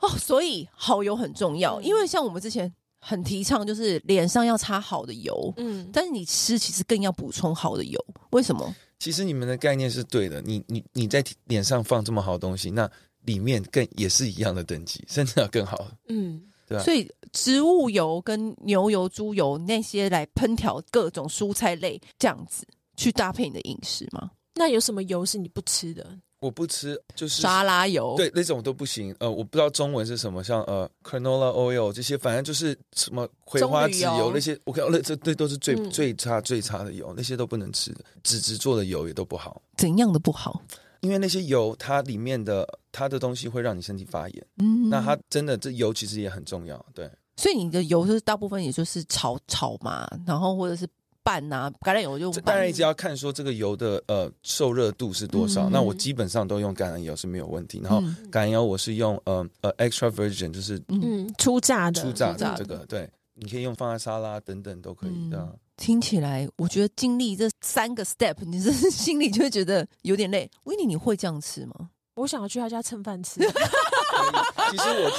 [0.00, 8.74] 哦，所以好油很重要，嗯、因为像我们之前很提倡，就是脸上要擦好的油，嗯，但是你吃其实更要补充好的油，为什么？
[8.98, 12.90] 其实你们的概念是对的，你你你在脸上放这么好的东西，那
[13.24, 16.84] 里面更也是一样的等级，甚至要更好，嗯，对吧？
[16.84, 24.30] 所以植物油跟牛油、猪油那些来烹调各种蔬菜类，这样子去搭配你的饮食吗？
[24.54, 26.18] 那有什么油是你不吃的？
[26.46, 29.12] 我不吃，就是沙拉油，对那种都不行。
[29.18, 38.04] 呃，我不知道中文是什么，像呃 canola oil 这些，反正就是什么葵花籽油那些，我看那这这都是最、嗯、最差最差的油，那些都不能吃的。
[38.22, 39.60] 脂质做的油也都不好。
[39.76, 40.62] 怎样的不好？
[41.00, 44.46] 因为那些油它里面的它的东西会让你身体发炎。
[44.58, 47.10] 嗯，那它真的这油其实也很重要，对。
[47.36, 50.86] 所以你的油就是大部分也就是炒炒嘛，然后或者是。
[51.26, 55.68] 拌呐、啊，橄榄油就当然一直要看说这个油的呃受热度是多少。
[55.68, 57.80] 嗯、那我基本上都用橄榄油是没有问题。
[57.82, 65.38] 然后橄榄油我是用呃呃 extra virgin，就是嗯初榨的初榨的这个，对，你可以用放在沙拉等等都可以的。
[65.38, 70.48] 嗯、听起来我觉得经历这三个 step，你是 心里就会觉得有点累。
[70.64, 71.90] 维尼，你会这样吃吗？
[72.14, 73.40] 我想要去他家蹭饭吃。
[73.40, 75.10] 其实我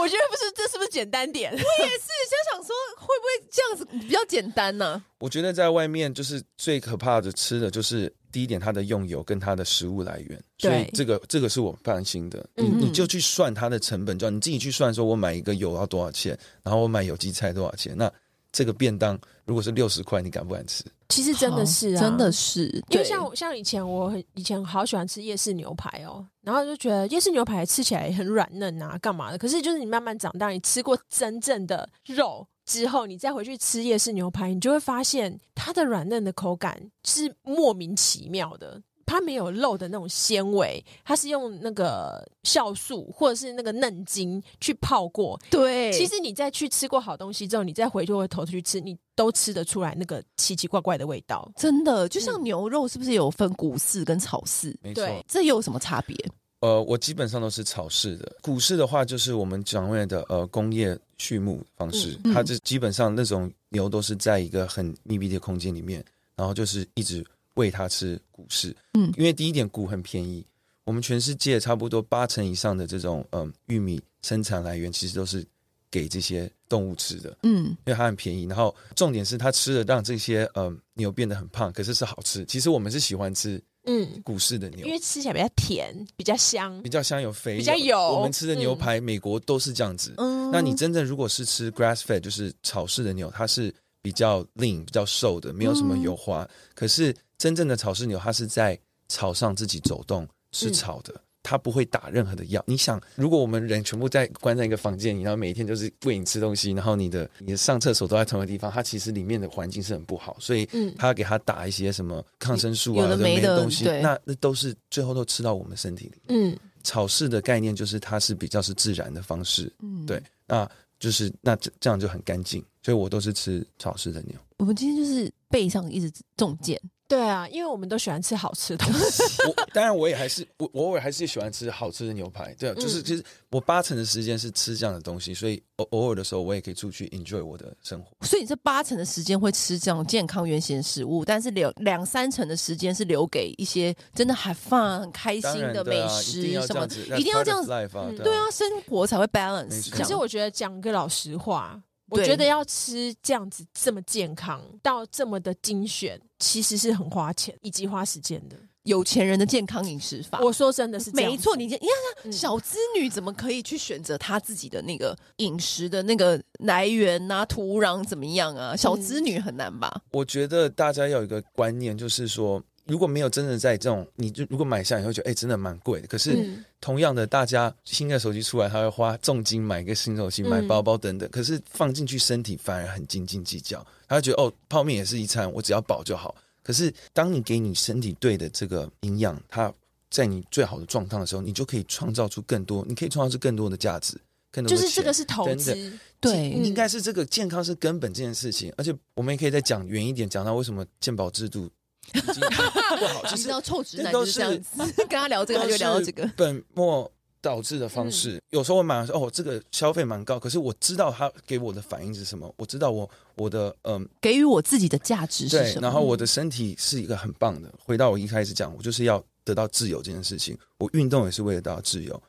[0.00, 1.52] 我觉得不是，这是不是简单点？
[1.52, 5.04] 我也是，就想说会不会这样子比较简单呢、啊？
[5.18, 12.48] 我觉得在外面就是最可怕的吃的就是第一点，它的用油跟它的食物来源，所以这个这个是我放心的。
[12.56, 18.10] 你你就去算它的成本，就你自己去算，说我买一个油要多少钱，然后我买有机菜多少钱，那
[18.52, 20.84] 这个便当如果是六十块，你敢不敢吃？
[21.08, 29.38] 其实真的是啊，真的是，因为像像以前我很以前好喜欢吃夜市牛排哦，然后就觉得夜市牛排吃起来很软嫩啊，干嘛的？
[29.38, 38.80] 可是就是你慢慢长大，你吃过真正的肉之后，你再回去吃夜市牛排，你就会发现它的软嫩的口感是莫名其妙的。
[39.10, 45.36] 它没有肉的那种纤维，它是用那个酵素或者是那个嫩筋去泡过。
[45.50, 51.50] 对，其实你在去吃过好东西之后，你再回过头去吃，你都吃得出来那个奇奇怪怪的味道。
[51.56, 54.72] 真的，就像牛肉是不是有分骨饲跟草饲？
[54.80, 56.16] 没错，对，这又有什么差别？
[56.60, 66.04] 呃，我基本上都是草饲的，骨饲的话就是我们讲为的呃工业畜牧方式，嗯、它就基本上那种牛都是在一个很密闭的空间里面，
[66.36, 67.26] 然后就是一直。
[67.54, 70.46] 喂它吃谷饲，嗯，因为第一点谷很便宜，
[70.84, 75.44] 我们全世界差不多八成以上的这种嗯玉米生产来源，其实都是
[75.90, 78.44] 给这些动物吃的，嗯，因为它很便宜。
[78.44, 82.44] 然后重点是它吃的让这些嗯牛变得很胖，可是是好吃。
[82.44, 87.98] 其实我们是喜欢吃嗯谷饲的牛，因为吃起来比较甜，比较香，比较香有肥，比较有。
[87.98, 90.14] 我们吃的牛排，嗯、美国都是这样子。
[90.16, 97.14] 嗯，那你真正如果是吃 grass fed，就是草饲的牛，它是比较 lean，比较瘦的，没有什么油花，嗯、可是。
[97.40, 102.62] 真正的草饲牛，它是在草上自己走动吃草的，它不会打任何的药。
[102.66, 110.36] 你想，如果我们人全部在关在一个房间里，然后每一天就是喂你吃东西，然后你的你的上厕所都在同一个地方，它其实里面的环境是很不好。
[110.38, 116.20] 所以，它要给它打一些什么抗生素啊，有的没的东西，那那都是最后都吃到我们身体里。
[116.28, 119.72] 嗯，草饲的概念就是它是比较是自然的方式。
[119.82, 124.36] 嗯，对，那就是那这这样就很干净，所以我都是吃草饲的牛。
[124.58, 126.78] 我们今天就是背上一直中箭。
[127.10, 129.22] 对啊，因为我们都喜欢吃好吃的东西。
[129.48, 132.54] 我当然我也还是我我偶尔还是喜欢吃好吃的牛排。
[132.54, 138.24] 对啊，就是其实我八成的时间是吃这样的东西，所以偶偶尔的时候我也可以出去 enjoy 我的生活。
[138.24, 146.86] 所以你这八成的时间会吃这种健康原型食物，但是留两三成的时间是留给一些真的很 fun 很开心的美食什么，
[147.18, 149.90] 一定要这样子，对啊，生活才会 balance。
[149.90, 151.82] 可是我觉得讲个老实话。
[152.10, 158.56] 我觉得要吃这样子这么健康到这么的精选，其实是很花钱以及花时间的。
[158.84, 160.40] 有钱人的健康饮食法。
[160.40, 161.78] 我说真的是没错，你你
[162.22, 168.74] 看小资女怎么可以去选择她自己的那个饮食的那个来源啊、土壤怎么样啊？
[168.74, 170.02] 小资女很难吧？
[170.12, 172.62] 我觉得大家要有一个观念，就是说。
[172.90, 176.08] 如果没有真的在这种，你就如果买下以后觉得，哎、欸，真的蛮贵的。
[176.08, 176.36] 可是
[176.80, 181.30] 同样的，大家新的手机出来，他会花重金买一个新手机，买包包等等。
[181.30, 186.34] 可是放进去身体反而很斤斤计较，他会觉得哦，泡面也是一餐，我只要饱就好。
[186.64, 189.72] 可是当你给你身体对的这个营养，它
[190.10, 198.72] 在你最好的状态的时候，你就可以创造出更多，你可以创造出更多的价值，更多就是这个是投资，对，应该是这个健康是根本这件事情。
[198.76, 201.70] 而且我们也可以再讲远一点，讲到为什么健保制度。
[202.14, 204.82] 已经不好，其实 要臭直男就是这样子。
[205.08, 208.32] 跟他聊这个，他就聊到这个本末倒置的方式。
[208.32, 215.80] 嗯、有时候我买说哦，这个消费蛮高，可是我知道他给我的反应是什么，我知道我我的嗯，给予我自己的价值是什么。
[215.80, 217.72] 然后我的身体是一个很棒的。
[217.82, 220.56] 回到我一开始讲，我就是要得到自由这件事情。
[220.78, 222.22] 我运动也是为了得到自由，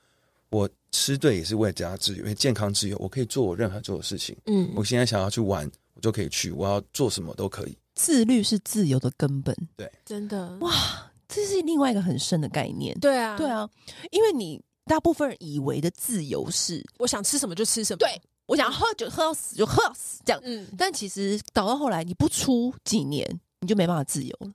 [0.49, 4.35] 我吃对也是为了得到自由，因为健康自由，我可以做我任何做的事情。
[4.45, 7.77] 嗯，我现在想要去玩，我就可以去，我要做什么都可以。
[8.01, 10.71] 自律是自由的根本，对，真的哇，
[11.27, 12.99] 这是另外一个很深的概念。
[12.99, 13.69] 对啊，对啊，
[14.09, 20.41] 因为你大部分人以为的自由是我想吃什么就吃什么，对，我想喝酒喝到死就喝到死这样。
[20.43, 24.51] 嗯，但其实倒到后来，你不出几年，你就没办法自由了，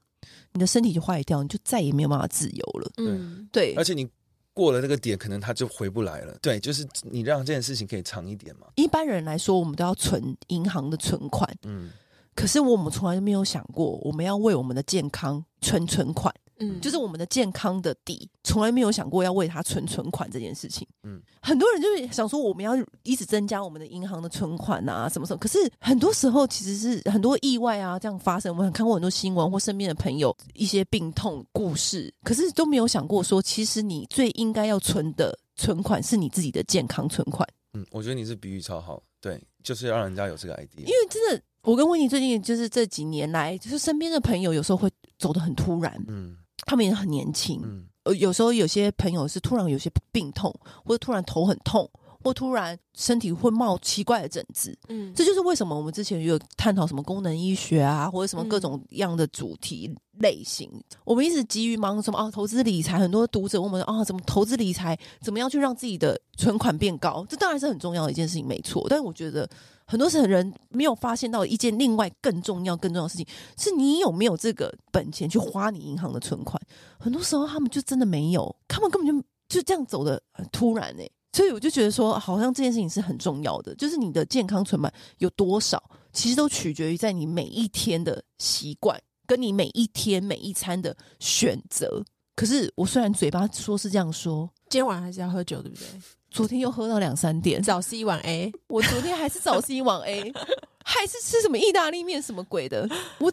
[0.51, 2.91] 你的身体就坏掉，你就再也没有办法自由了。
[2.97, 4.05] 嗯，对，而且你
[4.53, 6.37] 过了那个点，可能他就回不来了。
[6.41, 8.67] 对，就是你让这件事情可以长一点嘛。
[8.75, 11.49] 一般人来说，我们都要存银行的存款。
[11.63, 11.89] 嗯。
[12.37, 25.39] 可是我们从来都没有想过，我们要为我们的健康存存款，嗯，就是我们的健康的底，从来没有想过要为它存存款这件事情，嗯，很多人就是想说我们要一直增加我们的银行的存款啊，什么什么。
[25.39, 37.47] 可是很多时候其实是很多意外啊这样发生，我们看过很多新闻或身边的朋友一些病痛故事，可是都没有想过说，其实你最应该要存的存款是你自己的健康存款。
[37.73, 41.41] 嗯，我觉得你是比喻超好，对，就是要让人家有这个 idea，因为真的。
[41.67, 50.49] 我跟温妮最近就是这几年来，就是身边的朋友有时候会走得很突然，嗯，他们也很年轻，嗯，呃，有时候有些朋友是突然有些病痛，
[50.85, 51.89] 或者突然头很痛，
[52.23, 69.49] 或突然身体会冒奇怪的疹子，嗯，这就是为什么我们之前有探讨什么功能医学啊，或者什么各种样的主题类型，嗯，我们一直急于忙什么啊，投资理财，很多读者问我们啊，怎么投资理财，怎么样去让自己的存款变高，这当然是很重要的一件事情，没错，但是我觉得。
[69.87, 73.25] 很多时候人没有发现到一件另外更重要、更重要的事情，
[73.57, 76.61] 是你有没有这个本钱去花你银行的存款。
[76.99, 92.03] 很多时候他们就真的没有，他们根本就就这样走的很突然哎、所以我就觉得说，好像这件事情是很重要的，就是你的健康存款有多少，其实都取决于在你每一天的习惯，跟你每一天每一餐的选择。
[92.35, 95.85] 可是我虽然嘴巴说是这样说，今天晚上还是要喝酒，对不对？
[96.29, 98.51] 昨天又喝到两三点，早 C 晚 A。
[98.67, 100.31] 我昨天还是早 C 晚 A，
[100.83, 102.87] 还是吃什么意大利面什么鬼的。
[103.19, 103.31] 我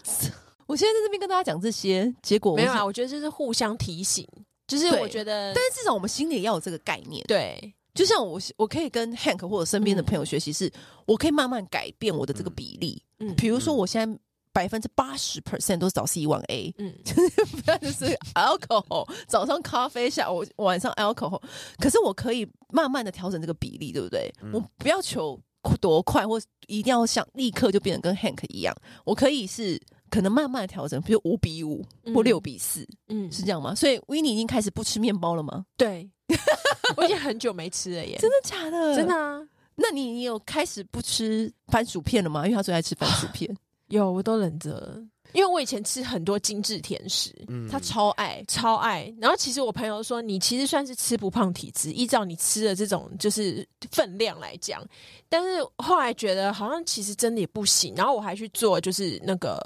[0.66, 2.84] 我现在在这边跟大家讲这些，结果没有啊。
[2.84, 4.26] 我觉得这是互相提醒，
[4.66, 7.24] 就是我觉得，但是至少我们心里要有这个概念。
[7.26, 10.72] 对，就像我我可以跟 Hank 或者身边的朋友学习，是
[11.04, 13.02] 我可以慢慢改变我的这个比例。
[13.18, 14.18] 嗯，比如说我现在。
[14.54, 21.42] 百分之八十 percent 都是早 C 晚 A，嗯，就是不要就是 alcohol， 早上咖啡，下午晚上 alcohol，
[21.78, 24.32] 可是我可以慢慢的调整这个比例，对不对？
[24.42, 25.38] 嗯、我不要求
[25.80, 28.72] 多快，或一定要想立刻就变得跟 Hank 一样，
[29.04, 33.74] 我可以是可能慢慢的调整，比如五比五或六比四，嗯，是这样吗？
[33.74, 35.66] 所以 Winnie 已经开始不吃面包了吗？
[35.76, 36.08] 对，
[36.96, 38.94] 我已经很久没吃了耶，真的假的？
[38.94, 39.40] 真的啊？
[39.76, 42.44] 那你你有开始不吃番薯片了吗？
[42.46, 43.52] 因为他最爱吃番薯片。
[43.88, 44.98] 有，我都忍着了，
[45.32, 49.12] 因为我以前吃很多精致甜食，嗯，他超爱，超爱。
[49.20, 54.82] 然后其实我朋友说，你其实算是吃不胖体质，依照你吃的这种就是分量来讲。
[55.28, 57.94] 但是后来觉得好像其实真的也不行。
[57.94, 59.58] 然后我还去做，就是那个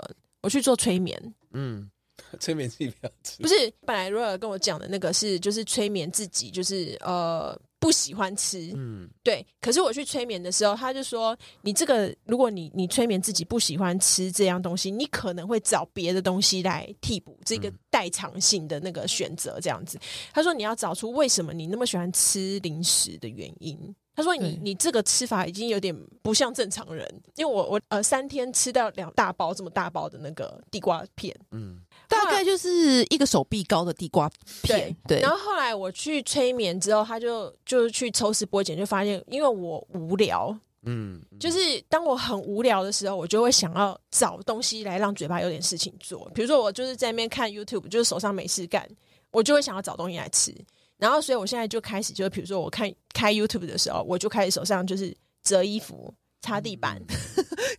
[0.42, 1.88] 我去做催眠，嗯，
[2.40, 3.54] 催眠自己不要吃，不是
[3.86, 7.58] 本来 Royal 跟我讲的那个是就是催眠自己，就是呃。
[7.80, 9.46] 不喜欢吃，嗯，对。
[9.60, 19.98] 可是我去催眠的时候，他就说：“你这个，如果你你催眠自己不喜欢吃这样东西，你可能会找别的东西来替补这个代偿性的那个选择，这样子。”
[20.34, 23.78] 他说：“你要找出为什么你那么喜欢吃零食的原因。”
[24.16, 34.28] 他说你：“你你这个吃法已经有点不像正常人，因为我我呃三天吃掉两大包这么大包的那个地瓜片，嗯。”大概就是一个手臂高的地瓜
[34.62, 35.18] 片，对。
[35.18, 46.30] 对，然后后来我去催眠之后，他就就是去抽丝剥茧，就发现因为我无聊，嗯，就是当我很无聊的时候，我就会想要找东西来让嘴巴有点事情做。
[46.34, 48.88] 比如说，我就是在那边看 YouTube，就是手上没事干，
[49.30, 50.54] 我就会想要找东西来吃。
[50.96, 57.00] 然后，所以我现在就开始，就是比如说，我看开 YouTube 的时候，我就开始手上就是折衣服、擦地板，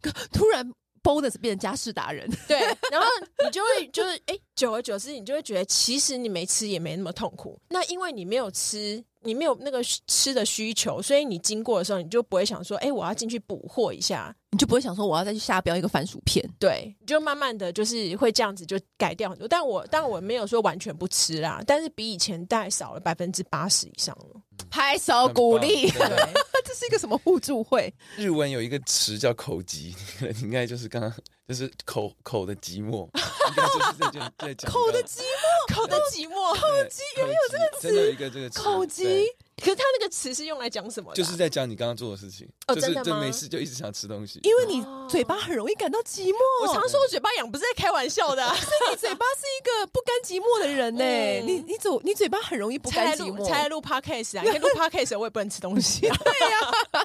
[0.04, 0.72] 嗯、 突然
[1.04, 2.30] bonus 变成家事达人。
[2.48, 2.60] 对，
[2.92, 3.08] 然后
[3.44, 7.60] 你就会就是哎，久而久之，你就会觉得其实你没吃也没那么痛苦。
[7.70, 9.04] 那因为你没有吃。
[9.24, 19.48] 你没有那个吃的需求，所以你经过的时候，你就不会想说，哎，我要进去补货一下，你就不会想说我要再去下标一个番薯片，对，你就慢慢的就是会这样子就改掉很多。
[19.48, 24.42] 但我但我没有说完全不吃啦，但是比以前大概少了百分之八十以上了。
[24.70, 26.00] 拍手鼓励，对，
[26.66, 27.92] 这是一个什么互助会？
[28.18, 29.96] 日文有一个词叫口急，
[30.42, 31.12] 应该就是刚刚
[31.48, 39.24] 就是口口的寂寞，应该就是在就在讲口的寂寞，口的寂寞，口寂，原来有这个词，真的有一个这个词，口寂。
[39.60, 41.16] 可是他那个词是用来讲什么的？
[41.16, 43.20] 就是在讲你刚刚做的事情，哦、就是真的吗？
[43.20, 46.38] 就没事就一直想吃东西，因为你嘴巴很容易感到寂寞。
[46.62, 48.56] 我常说我嘴巴痒，不是在开玩笑的、啊。
[48.56, 51.04] 是你嘴巴是一个不甘寂寞的人呢。
[51.46, 53.44] 你你走你嘴巴很容易不甘寂寞。
[53.46, 56.18] 才来录 podcast 啊， 你录 podcast 我也不能吃东西、啊。
[56.24, 56.99] 对呀、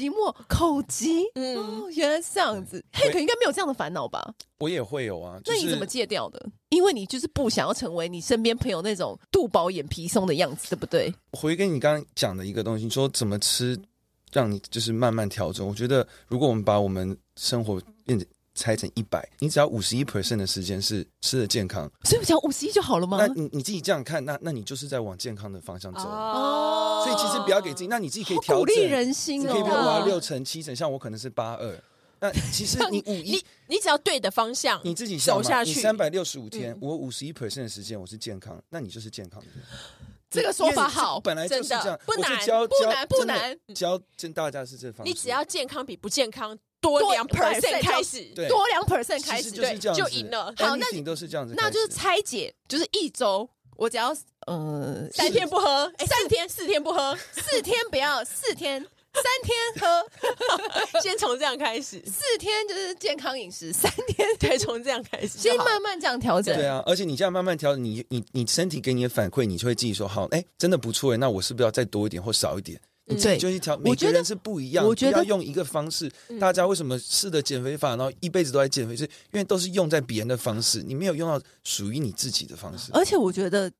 [0.00, 1.24] 寂寞，口疾。
[1.34, 2.82] 嗯、哦，原来是这样子。
[2.92, 4.34] Hank 应该没有这样的烦恼吧？
[4.58, 5.38] 我也会有啊。
[5.44, 6.44] 就是、那你怎么戒掉的？
[6.70, 11.12] 因为你就是不想要成为你身边朋友那种肚饱眼皮松的样子，对不对？
[11.32, 13.78] 回跟你刚刚讲的一个东西，说怎么吃，
[14.32, 15.66] 让你就是慢慢调整。
[15.66, 18.26] 我觉得，如果我们把我们生活变成
[18.60, 23.16] 拆成一百，你只要五十一 percent 的时间是吃的健康，所以只要五十一就好了吗？
[23.18, 26.00] 那你你自己这样看，那那你就是在往健康的方向走。
[26.00, 29.44] 哦，所以其实不要给自己，那你自己可以调整，鼓励人心哦。
[29.48, 31.82] 你可以比如说六成七成，像我可能是八二。
[32.20, 35.70] 那其实 你五一，你你只要对的方向，你自己走下去。
[35.70, 39.46] 你三百六十五天，嗯、我五十一 percent 的时间我是健康，那你就是健康的。
[40.30, 43.58] 这个说法好，本来就是这样，不难，不难，不难。
[43.74, 45.12] 教教大家是这方式。
[45.12, 50.54] 你只要健康比不健康多两 percent 开始，多两 percent 开始，对，就赢了。
[50.56, 54.16] 好，那你都是这样子，那就是拆解，就是一周，我只要
[54.46, 58.86] 呃三天不喝，哎，三天四天不喝，四天不要四天。
[59.12, 62.00] 三天喝，先从这样开始。
[62.06, 66.56] 四天就是健康饮食，三天才，从这样开始，先慢慢这样调整。
[66.56, 72.80] 对啊，而且你这样慢慢调整，你你你身体给你的反馈，你就会自己说好，哎，真的不错哎，那我是不是要再多一点或少一点？
[73.06, 73.76] 对、嗯，就去调。
[73.78, 76.10] 每个人是不一样，我觉得要用一个方式。
[76.38, 78.96] 大家为什么试的减肥法，然后一辈子都在减肥？
[78.96, 82.92] 是因为都是用在别人的方式，你没有用到属于你自己的方式。
[82.92, 83.70] 而且我觉得。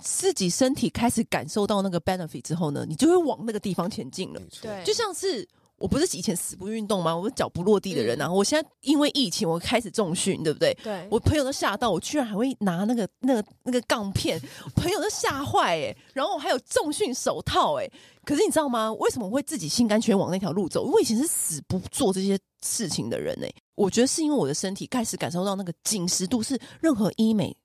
[0.00, 4.40] 自己身体开始感受到那个 benefit 之后呢，你就会往那个地方前进了。
[4.60, 5.46] 对，就像是
[5.76, 7.16] 我不是以前死不运动吗？
[7.16, 8.26] 我是脚不落地的人啊。
[8.26, 10.76] 嗯、我现在因为疫情，我开始重训，对不对？
[10.82, 11.06] 对。
[11.10, 14.38] 我朋友都吓到，我居然还会拿那个那个那个杠片，
[14.76, 15.96] 朋友都吓坏哎。
[16.12, 17.90] 然后我还有重训手套哎。
[18.24, 18.92] 可是你知道吗？
[18.94, 20.84] 为什么我会自己心甘情愿往那条路走？
[20.84, 23.50] 因为我以前是死不做这些事情的人哎。
[23.74, 27.56] 我觉得是因为我的身体开始感受到那个紧实度是任何医美。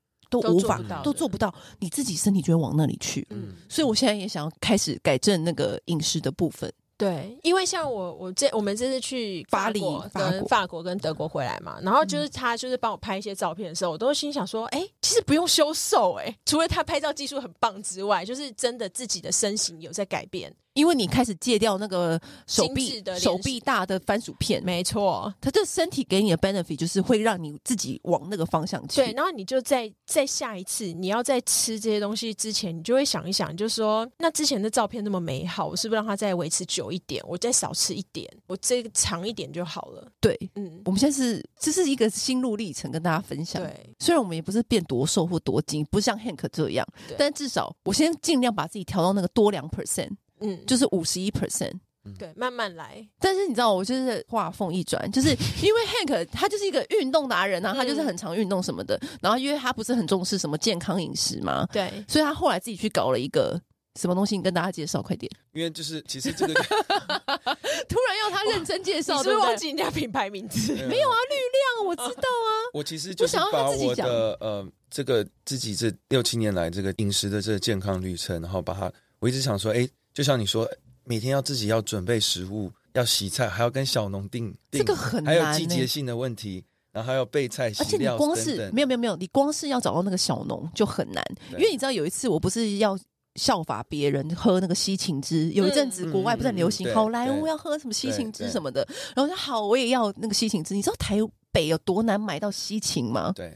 [0.42, 3.28] 都无法都做，都做不到，你自己身体就会往那里去。
[3.30, 6.72] 嗯，所以我现在也想要开始改正那个饮食的部分。
[6.98, 9.82] 对，因为像我，我这我们这次去巴黎、
[10.14, 20.56] 跟法国跟德国回来嘛，然后就是他就是帮我拍一些照片的时候，我都心想说，哎，其实不用修瘦，哎，除了他拍照技术很棒之外，就是真的自己的身形有在改变。
[20.76, 28.98] 因为你开始戒掉那个手臂的手臂大的番薯片，没错，它这身体给你的 benefit 就是会让你自己往那个方向去。
[28.98, 37.24] 对，然后你就在在下一次你要在吃这些东西之前，你就会想一想，就是说，那之前的照片那么美好，我是不是让它再维持久一点？
[37.26, 40.06] 我再少吃一点，我这个长一点就好了。
[40.20, 43.64] 对，嗯，我们现在是这是一个心路历程，跟大家分享。
[43.64, 46.86] 对，虽然我们也不是变多瘦或多精，不像 Hank 这样，
[47.18, 50.10] 但至少我先尽量把自己调到那个多两 percent。
[50.42, 51.74] 嗯，就是五十一 percent，
[52.20, 53.08] 对，慢慢来。
[53.20, 55.30] 但是你知道，我就是话锋一转，就是
[55.64, 59.00] 因为 Hank 他就是一个运动达人啊，他就是很常运动什么的。
[59.22, 63.60] 然后因为他不是很重视什么健康饮食嘛，对，所以他后来自己去搞了一个
[64.00, 65.32] 什么东西，你跟大家介绍快点。
[65.54, 66.54] 因为就是其实这个
[67.88, 70.74] 突然要他认真介绍，是不是忘记人家品牌名字？
[70.74, 71.36] 没有啊，绿
[71.80, 72.50] 亮，我知道啊。
[72.74, 79.88] 我其实就是把我的呃这个自己这六七年来这个饮食的这个健康旅程，然后把它，我一直想说，哎。
[80.16, 80.66] 就像你说，
[81.04, 86.64] 每天要自己要准备食物，要洗菜，还要跟小农订，这个很难，还有季节性的问题，
[86.94, 92.98] 然后还要备菜、而且你光是没有没有没有，你光是要找到那个小农就很难，因为你知道有一次我不是要
[93.36, 100.74] 效法别人喝那个西芹汁，有一阵子国外不是很流行，好莱坞要喝什么西芹汁什么的，然后我说好，我也要那个西芹汁。
[100.74, 101.18] 你知道台
[101.52, 103.34] 北有多难买到西芹吗？
[103.36, 103.48] 对，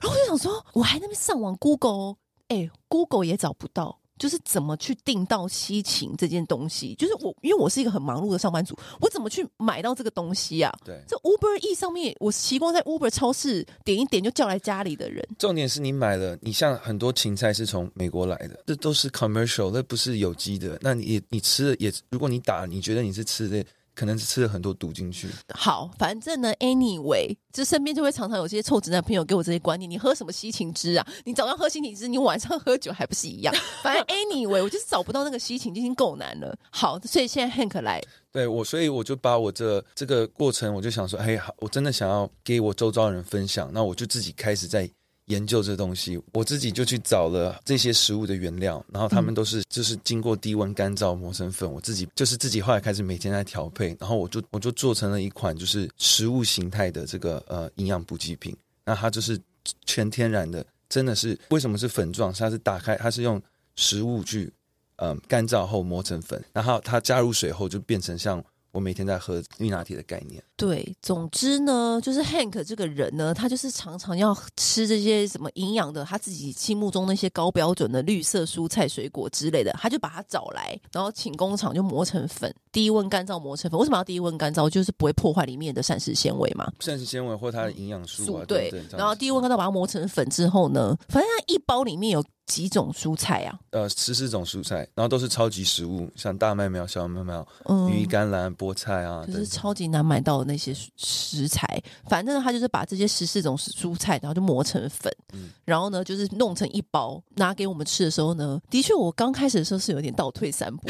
[0.00, 2.16] 然后我就想说，我还那边上网 Google，
[2.48, 4.00] 哎，Google 也找不到。
[4.22, 6.94] 就是怎么去订到西芹这件东西。
[6.94, 10.72] 就是我，因为我是一个很忙碌的上班族，我怎么去买到这个东西啊？
[10.84, 15.26] 对，这 Uber E 上面，我习惯在 Uber 超市点一点就叫来家里的人。
[15.36, 20.78] 重点是你买了，你像很多芹菜是从美国来的，这都是 commercial，那不是有机的。
[20.80, 23.64] 那你你吃了也，如果你打，你觉得你是吃的。
[23.94, 25.28] 可能是吃了很多毒进去。
[25.54, 29.90] 好，反正呢，anyway，就身边就会常常有这些臭直男朋友给我这些观念。
[29.90, 31.06] 你喝什么西芹汁啊？
[31.24, 33.54] 你早上喝西芹汁，你晚上喝酒还不是一样？
[33.82, 36.56] 反正 anyway，我就是找不到那个西芹，已经够难了。
[36.70, 44.90] 好，所以现在 Hank 来，对我，所以我就把我这这个过程，我就想说，哎，好，我真的想要给我周遭的人分享，那我就自己开始在。
[45.32, 51.70] 研究这东西，我自己就去找了这些食物的原料，然后他们都是就是经过低温干燥磨成粉。
[51.70, 58.56] 我自己就是自己后来开始每天在调配，然后我就我就做成了一款就是食物形态的这个呃营养补给品。
[58.84, 59.40] 那它就是
[59.86, 62.32] 全天然的，真的是为什么是粉状？
[62.32, 63.40] 它是打开，它是用
[63.76, 64.52] 食物去
[64.96, 68.44] 嗯干燥后磨成粉，然后它加入水后就变成像。
[68.72, 70.42] 我每天在喝绿拿铁的概念。
[70.62, 83.80] 对，总之呢，就是 Hank 这个人呢，他就是常常要吃这些什么营养的，他自己心目中那些高标准的绿色蔬菜水果之类的，他就把它找来，然后请工厂就磨成粉，低温干燥磨成粉。
[83.80, 84.70] 为什么要低温干燥？
[84.70, 86.72] 就是不会破坏里面的膳食纤维嘛。
[86.78, 88.72] 膳食纤维或它的营养素啊，对。
[88.92, 92.24] 然后低温干燥把它磨成粉之后呢，反正它一包里面有。
[92.44, 93.58] 几种蔬菜啊？
[93.70, 101.82] 呃，十四种蔬菜，然后都是超级食物，像大麦苗、小麦苗、嗯、羽衣甘蓝、菠菜啊，就是超级难买到的那些食材。
[102.08, 110.88] 反正他就是把这些十四种蔬菜，然后就磨成粉，嗯、然后呢，就是弄成一包拿给我们吃的时候呢，的确，我刚开始的时候是有点倒退三步。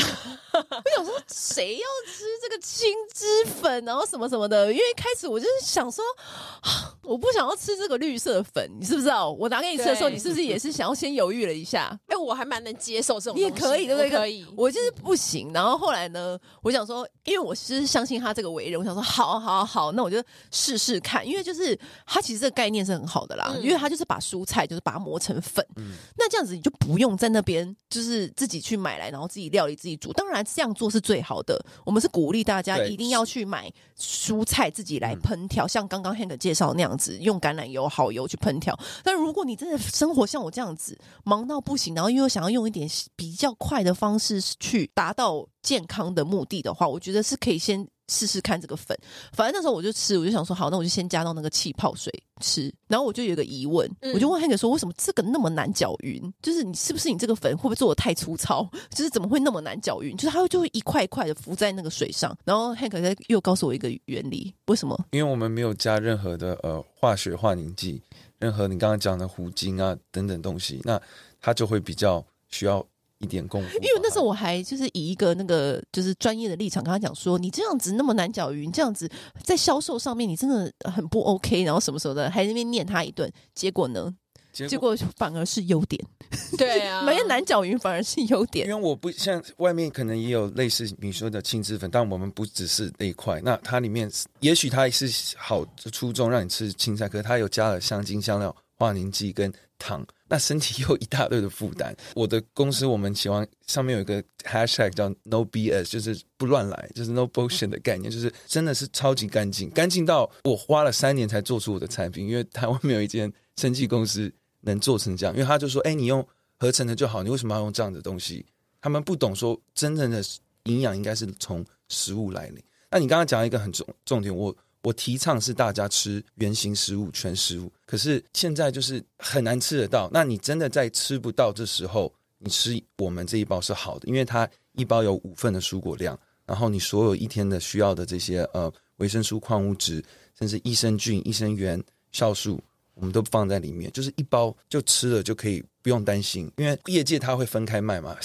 [0.85, 3.27] 我想说，谁要吃这个青汁
[3.61, 4.73] 粉，然后什么什么的？
[4.73, 6.05] 因为一开始我就是想说，
[7.03, 9.31] 我不想要吃这个绿色粉，你知不知道？
[9.31, 11.99] 我拿给你吃的时候，你是不是也是想要先犹豫了一下？
[12.07, 14.11] 哎、欸，我还蛮能接受这种，你也可以，对不对？
[14.11, 15.53] 可以，我就是不行。
[15.53, 21.27] 然后后来呢，我想说，因为我是相信他这个为人，我想说，好好好，那我就试试看。
[21.27, 30.13] 因为就是他其实这个概念是很好的啦，嗯、因为他就是把蔬菜就是把它磨成粉，嗯、那这样子你就不用在那边就是自己去买来，然后自己料理自己煮。
[30.13, 31.65] 当然这样做是最好的。
[31.85, 38.79] 我们是鼓励大家一定要去买蔬菜自己来烹调，像刚刚 Hank 介绍那样子，用橄榄油、好油去烹调。
[39.03, 47.89] 但如果你真的生活像我这样子忙到不行，然后又想要用一点比较快的方式去达到健康的目的的话，我觉得是可以先。
[48.13, 48.97] 试试看这个粉，
[49.33, 52.73] 反正那时候我就吃，我就想说好，那我就先加到那个气泡水吃。
[52.87, 56.23] 然后我就有一个疑问，嗯、我就问 Hank 说，为什么这个那么难搅匀？
[56.43, 58.69] 就是你是不是你这个粉会不会做的太粗糙？
[58.95, 60.15] 就是怎么会那么难搅匀？
[60.17, 62.37] 就是它会就会一块一块的浮在那个水上。
[62.45, 65.07] 然后 Hank 又告诉我一个原理，为什么？
[65.13, 68.03] 因为我们没有加任何的呃化学化凝剂，
[68.39, 71.01] 任何你刚刚讲的糊精啊等等东西，那
[71.41, 72.85] 它就会比较需要。
[73.23, 79.09] 一点功夫，因为那时候我还就是以一个那个就是专业的立场跟他讲说，你这样子那么难搅匀，这样子
[79.45, 84.13] 在销售上面你真的很不 OK，然后什么时候的，还在那边念他一顿，结果呢，
[84.53, 84.97] 结果？
[85.17, 86.05] 反而是优点，
[86.59, 94.11] 对啊，没难搅匀反而是优点，因为我不像外面可能也有类似你说的青汁粉，但我们不只是那一块，那它里面
[94.41, 100.05] 也许它是好初衷让你吃青菜，可是它有加了香精、香料、化凝剂跟糖。
[100.33, 101.95] 那身体又一大堆的负担。
[102.15, 112.27] 我的公司我们喜欢上面有一个 hashtag 叫 No BS，就是不乱来，就是 No bullshit 的概念，就是真的是超级干净，干净到我花了三年才做出我的产品。
[112.27, 116.27] 因为台湾没有一间生技公司能做成这样，因为他就说：“哎，你用
[116.59, 118.47] 合成的就好，你为什么要用这样的东西？”
[118.81, 120.25] 他们不懂说真正的
[120.63, 122.65] 营养应该是从食物来临。
[122.91, 124.57] 那你刚刚讲一个很重重点，我。
[124.83, 130.11] 我提倡是大家吃原型食物、全食物，可是现在就是很难吃得到。
[130.13, 140.03] 那你真的在吃不到这时候，你吃我们这一包是好的，因为它一包有五份的蔬果量，然后你所有一天的需要的这些呃维生素、矿物质，
[140.37, 141.81] 甚至益生菌、益生元、
[142.13, 142.61] 酵素，
[142.95, 148.17] 我们都放在里面，就是一包就吃了就可以不用担心，因为业界它会分开卖嘛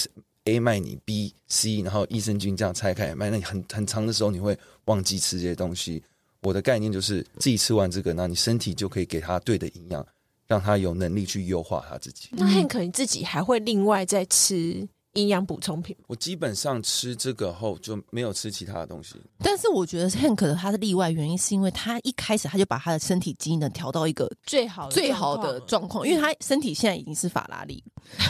[0.45, 6.01] ，A 卖你 B、C，然后益生菌这样拆开卖，那你很很长的时候你会忘记吃这些东西。
[6.41, 10.05] 我的概念就是自己吃完这个，那你身体就可以给他对的营养，
[10.45, 12.29] 让他有能力去优化他自己。
[12.31, 15.95] 那 Hank 你自己还会另外再吃营养补充品？
[16.07, 19.15] 我基本上吃这个后就没有吃其他的东西。
[19.39, 27.83] 但是我觉得 Hank 的他的例外原因是因为他一开始他就把他的身体机能调到一个最好最好的状况，因为他身体现在已经是法拉利，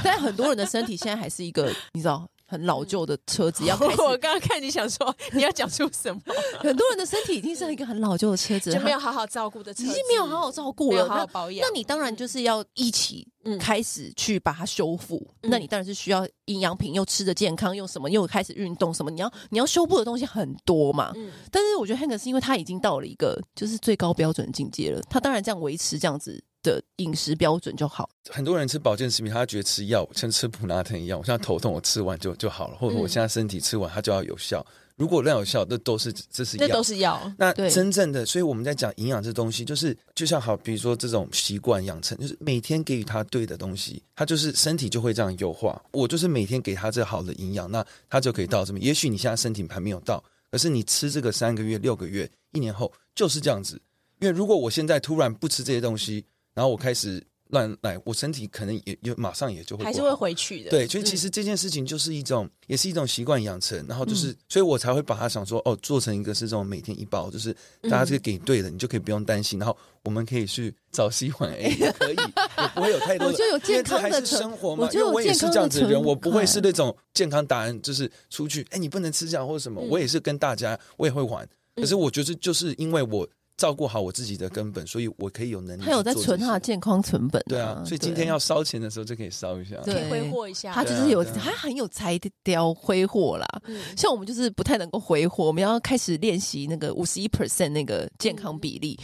[0.04, 2.28] 但很多人的身体现在还是一个你知道。
[2.48, 4.02] 很老旧的车子，要开始。
[4.02, 6.22] 我刚刚看你想说你要讲出什么？
[6.60, 11.68] 很多人的身体已经是一个很老旧的车子，就没有好好照顾的车子，已经没有好好照顾了，没有好好保养。
[11.68, 13.28] 那你当然就是要一起
[13.60, 15.18] 开始去把它修复。
[15.44, 21.12] 嗯、那你当然是需要营养品，又吃的健康，又什么又开始运动什么，你要你要修复的东西很多嘛。
[21.16, 26.42] 嗯、但是我觉得 Hank 是因为他已经到了一个就是最高标准的境界了，他当然这样维持这样子。
[26.68, 28.10] 的饮食标准就好。
[28.30, 34.66] 很多人吃保健食品，他觉得吃药像吃普拿疼一样，我现在头痛，我吃完就就好了，或者我现在身体吃完它就要有效。
[34.98, 37.32] 如果量有效，那都是这是药，那都是药。
[37.38, 45.80] 那真正的，所以我们在讲营养这东西，就是就像好，比如说这种习惯养成，就是每天给予他对的东西，他就是身体就会这样优化。
[45.92, 48.80] 我就是每天给他这好的营养，那他就可以到这么。
[48.80, 53.80] 也许你现在身体还没有到，可是你吃这个三个月、六个月、一年后就是这样子。
[54.20, 56.26] 因为如果我现在突然不吃这些东西，
[56.58, 60.72] 然后我开始乱来，我身体可能也也马上也就会还是会回去的。
[60.72, 63.86] 对，所以其实这件事情就是一种，嗯、也是一种习惯养成。
[63.88, 69.60] 然后就是，嗯、所以我才会把它想说，哦，做成一个是这种每天一包，就是大家这个给对了，嗯、你就可以不用担心。
[69.60, 73.34] 然后我们可以去早 C 晚 A，也可以，也不会有太多的。
[73.34, 79.80] 我就有健康的还是生活嘛，因为我也是这样子的人，我不会是那种健康达人，就是出去，哎，你不能吃这样或者什么。
[79.80, 81.48] 嗯、我也是跟大家，我也会玩。
[81.76, 83.30] 可是我觉得，就是因为我。
[83.58, 85.84] 照顾好我自己的根本，所以我可以有能力。
[85.84, 90.72] 他有在存他的健康成本，对啊，所以今天要烧钱的时候就可以烧一下，可以挥霍一下。
[90.72, 93.48] 他就是有，他很有才调挥霍啦。
[93.98, 98.98] 像我们就是不太能够挥霍，我们要开始练习那个五十一 percent 那个健康比例。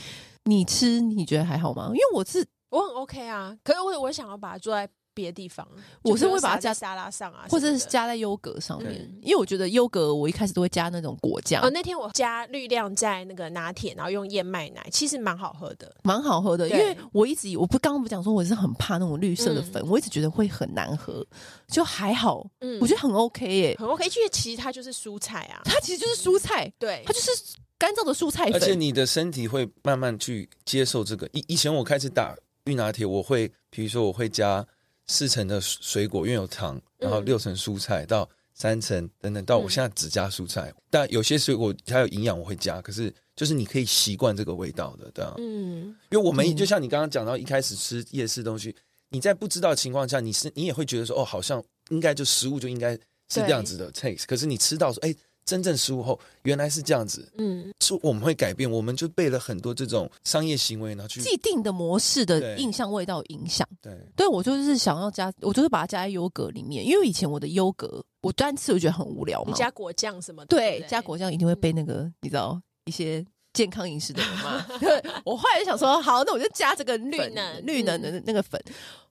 [0.45, 1.87] 你吃你觉得还好吗？
[1.87, 4.87] 因为我是我很 OK 啊，可是我我想要把它做在。
[5.13, 5.67] 别的地方，
[6.01, 11.63] 我是会把它加沙拉上啊，或者是加在优格上面，因为我觉得优格我一开始都会加那种果酱。
[11.63, 16.67] 哦，那天我加绿亮在那个拿铁，然后用燕麦奶，其实蛮好喝的，蛮好喝的。
[16.69, 21.25] 因为我一直我不刚刚不讲说我是很怕那种绿色的粉，我一直觉得会很难喝，
[21.67, 24.03] 就还好，嗯，我觉得很 OK 耶，很 OK。
[24.05, 27.29] 因为其实它就是蔬菜啊，它其实就是蔬菜，对，它就是
[27.77, 28.53] 干燥的蔬菜粉。
[28.55, 31.27] 而且你的身体会慢慢去接受这个。
[31.33, 32.35] 以以前我开始打
[32.65, 34.65] 绿拿铁，我会比如说我会加。
[35.07, 40.73] 四成的水果，因为有糖，然后六成蔬菜，到三成等等，到我现在只加蔬菜。
[40.75, 42.81] 嗯、但有些水果它有营养，我会加。
[42.81, 45.33] 可是就是你可以习惯这个味道的，对啊。
[45.37, 48.75] 嗯，因为我们就像你刚刚讲到，一开始吃夜市东西，
[49.09, 52.99] 你在不知道的情况下，你是你也会觉得说，哦，好像应该就食物就应该是
[53.29, 54.25] 这样子的 taste。
[54.25, 55.15] 可是你吃到说，哎。
[55.45, 63.67] 真正失误后原来是这样子，嗯，是我们会改变，我们就被了很多这种商业行为，然后去既定的模式的印象味道影响。
[63.81, 74.65] 对，对我就是想要加，我就是把它加在优格里面，因为以前我的优格我单吃我觉得很无聊嘛，你加果酱什么的，对，对加果酱一定会被那个、嗯、你知道一些健康饮食的人嘛。
[74.79, 78.61] 对， 我后来就想说，好，那我就加这个绿能绿能的那个粉。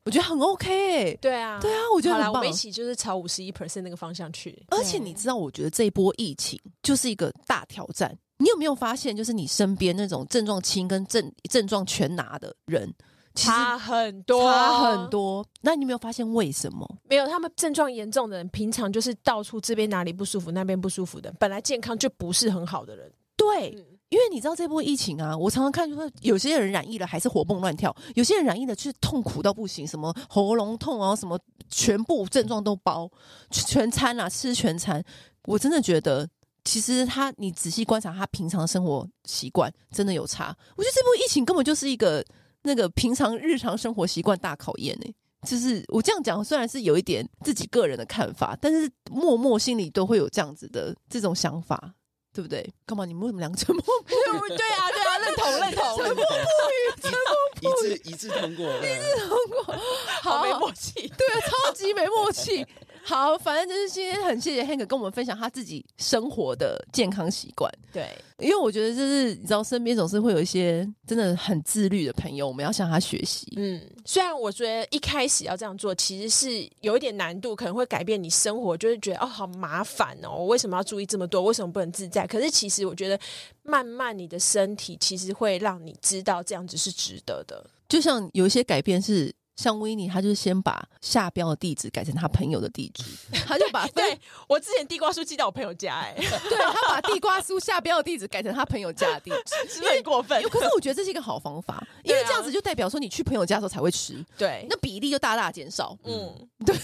[0.04, 2.32] 我觉得很 OK，欸、对啊，对啊，我觉得很棒。
[2.32, 4.60] 我们一起就是朝五十一 percent 那个方向去。
[4.70, 8.12] 而且你知道，我觉得这一波疫情就是一个大挑战。
[8.38, 12.92] 你有没有发现，就是你身边那种症状轻跟症症状全拿的人，
[13.36, 15.46] 差很多，差很多。
[15.60, 16.96] 那你有没有发现为什么？
[17.08, 23.72] 没有，他们症状严重的人，平常就是到处这边哪里不舒服，那边不舒服的，本来健康就不是很好的人，对。
[23.76, 31.40] 嗯因为你知道这波疫情啊，我常常看说有些人染疫了还是活蹦乱跳，有些人染疫了就是痛苦到不行，什么喉咙痛啊，什么
[31.70, 33.10] 全部症状都包
[33.50, 35.02] 全餐啊，吃全餐。
[35.44, 36.28] 我真的觉得，
[36.62, 40.54] 其实他你仔细观察他平常生活习惯，真的有差。
[40.76, 42.22] 我觉得这波疫情根本就是一个
[42.64, 45.10] 那个平常日常生活习惯大考验呢。
[45.48, 51.94] 就是我这样讲，虽然是有一点自己个人的看法，但是默默心里都会有这样子的这种想法。
[52.32, 52.72] 对不对？
[52.86, 53.04] 干嘛？
[53.04, 54.48] 你们为什么两个沉默不语？
[54.56, 57.18] 对啊，对啊，认同，认同，沉默不语，沉默
[57.54, 59.76] 不语，一致，一致通过，一致通过，
[60.22, 62.66] 好没默契，对啊，超级没默契。
[63.04, 67.70] 好，反正就是今天很谢谢 Hank 跟我们分享他自己生活的健康习惯。
[67.92, 73.46] 对，因为我觉得就是你知道，身边总是会有一些真的很自律的朋友，我们要向他学习。
[73.56, 81.42] 嗯，虽然我觉得一开始要这样做，其实是有一点难度，可能会改变你生活，就是觉得哦，好麻烦哦，我为什么要注意这么多？
[81.42, 82.26] 为什么不能自在？
[82.26, 83.18] 可是其实我觉得，
[83.64, 87.68] 慢慢你的身体其实会让你知道这样子是值得的。
[87.88, 89.34] 就像有一些改变是。
[89.56, 93.04] 像维尼，他就是先把下标的地址改成他朋友的地址，
[93.46, 100.42] 他就把对我之前地瓜酥寄到我朋友家， 欸，哎，对他把地瓜酥下标的地址改成他朋友家的地址， 是不是很过分？
[100.48, 105.96] 可是我觉得这是一个好方法， 因为这样子就代表说你去朋友家的时候才会吃，对，那比例就大大减少。
[106.04, 106.34] 嗯，
[106.64, 106.74] 对，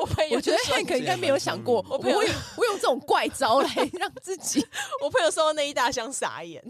[0.00, 4.64] 我朋友我觉得 Hank 应该没有想过，我朋友我用这种怪招来让自己。
[5.02, 6.62] 我朋友收到那一大箱傻眼，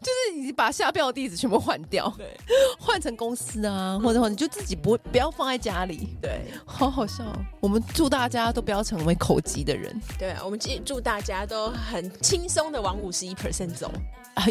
[0.00, 2.36] 就是你把下标的地址全部换掉，对，
[2.78, 7.24] 换成公司啊，或者或你就自己不不要放在家里，对， 好好笑。
[7.60, 13.90] 我们祝大家都不要成为口疾的人，对，我们祝大家都很轻松的往五十一 percent 走，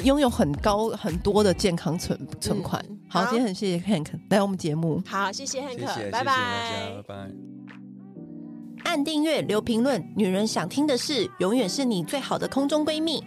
[0.04, 2.84] 拥有很高很多的健康存存款。
[2.90, 7.32] 嗯、好，好，今天很谢谢 Hank 来我们节目，好，谢谢 Hank，谢谢拜拜，谢谢大家，拜拜。
[8.86, 13.24] 按订阅，留评论，女人想听的事，永远是你最好的空中闺蜜。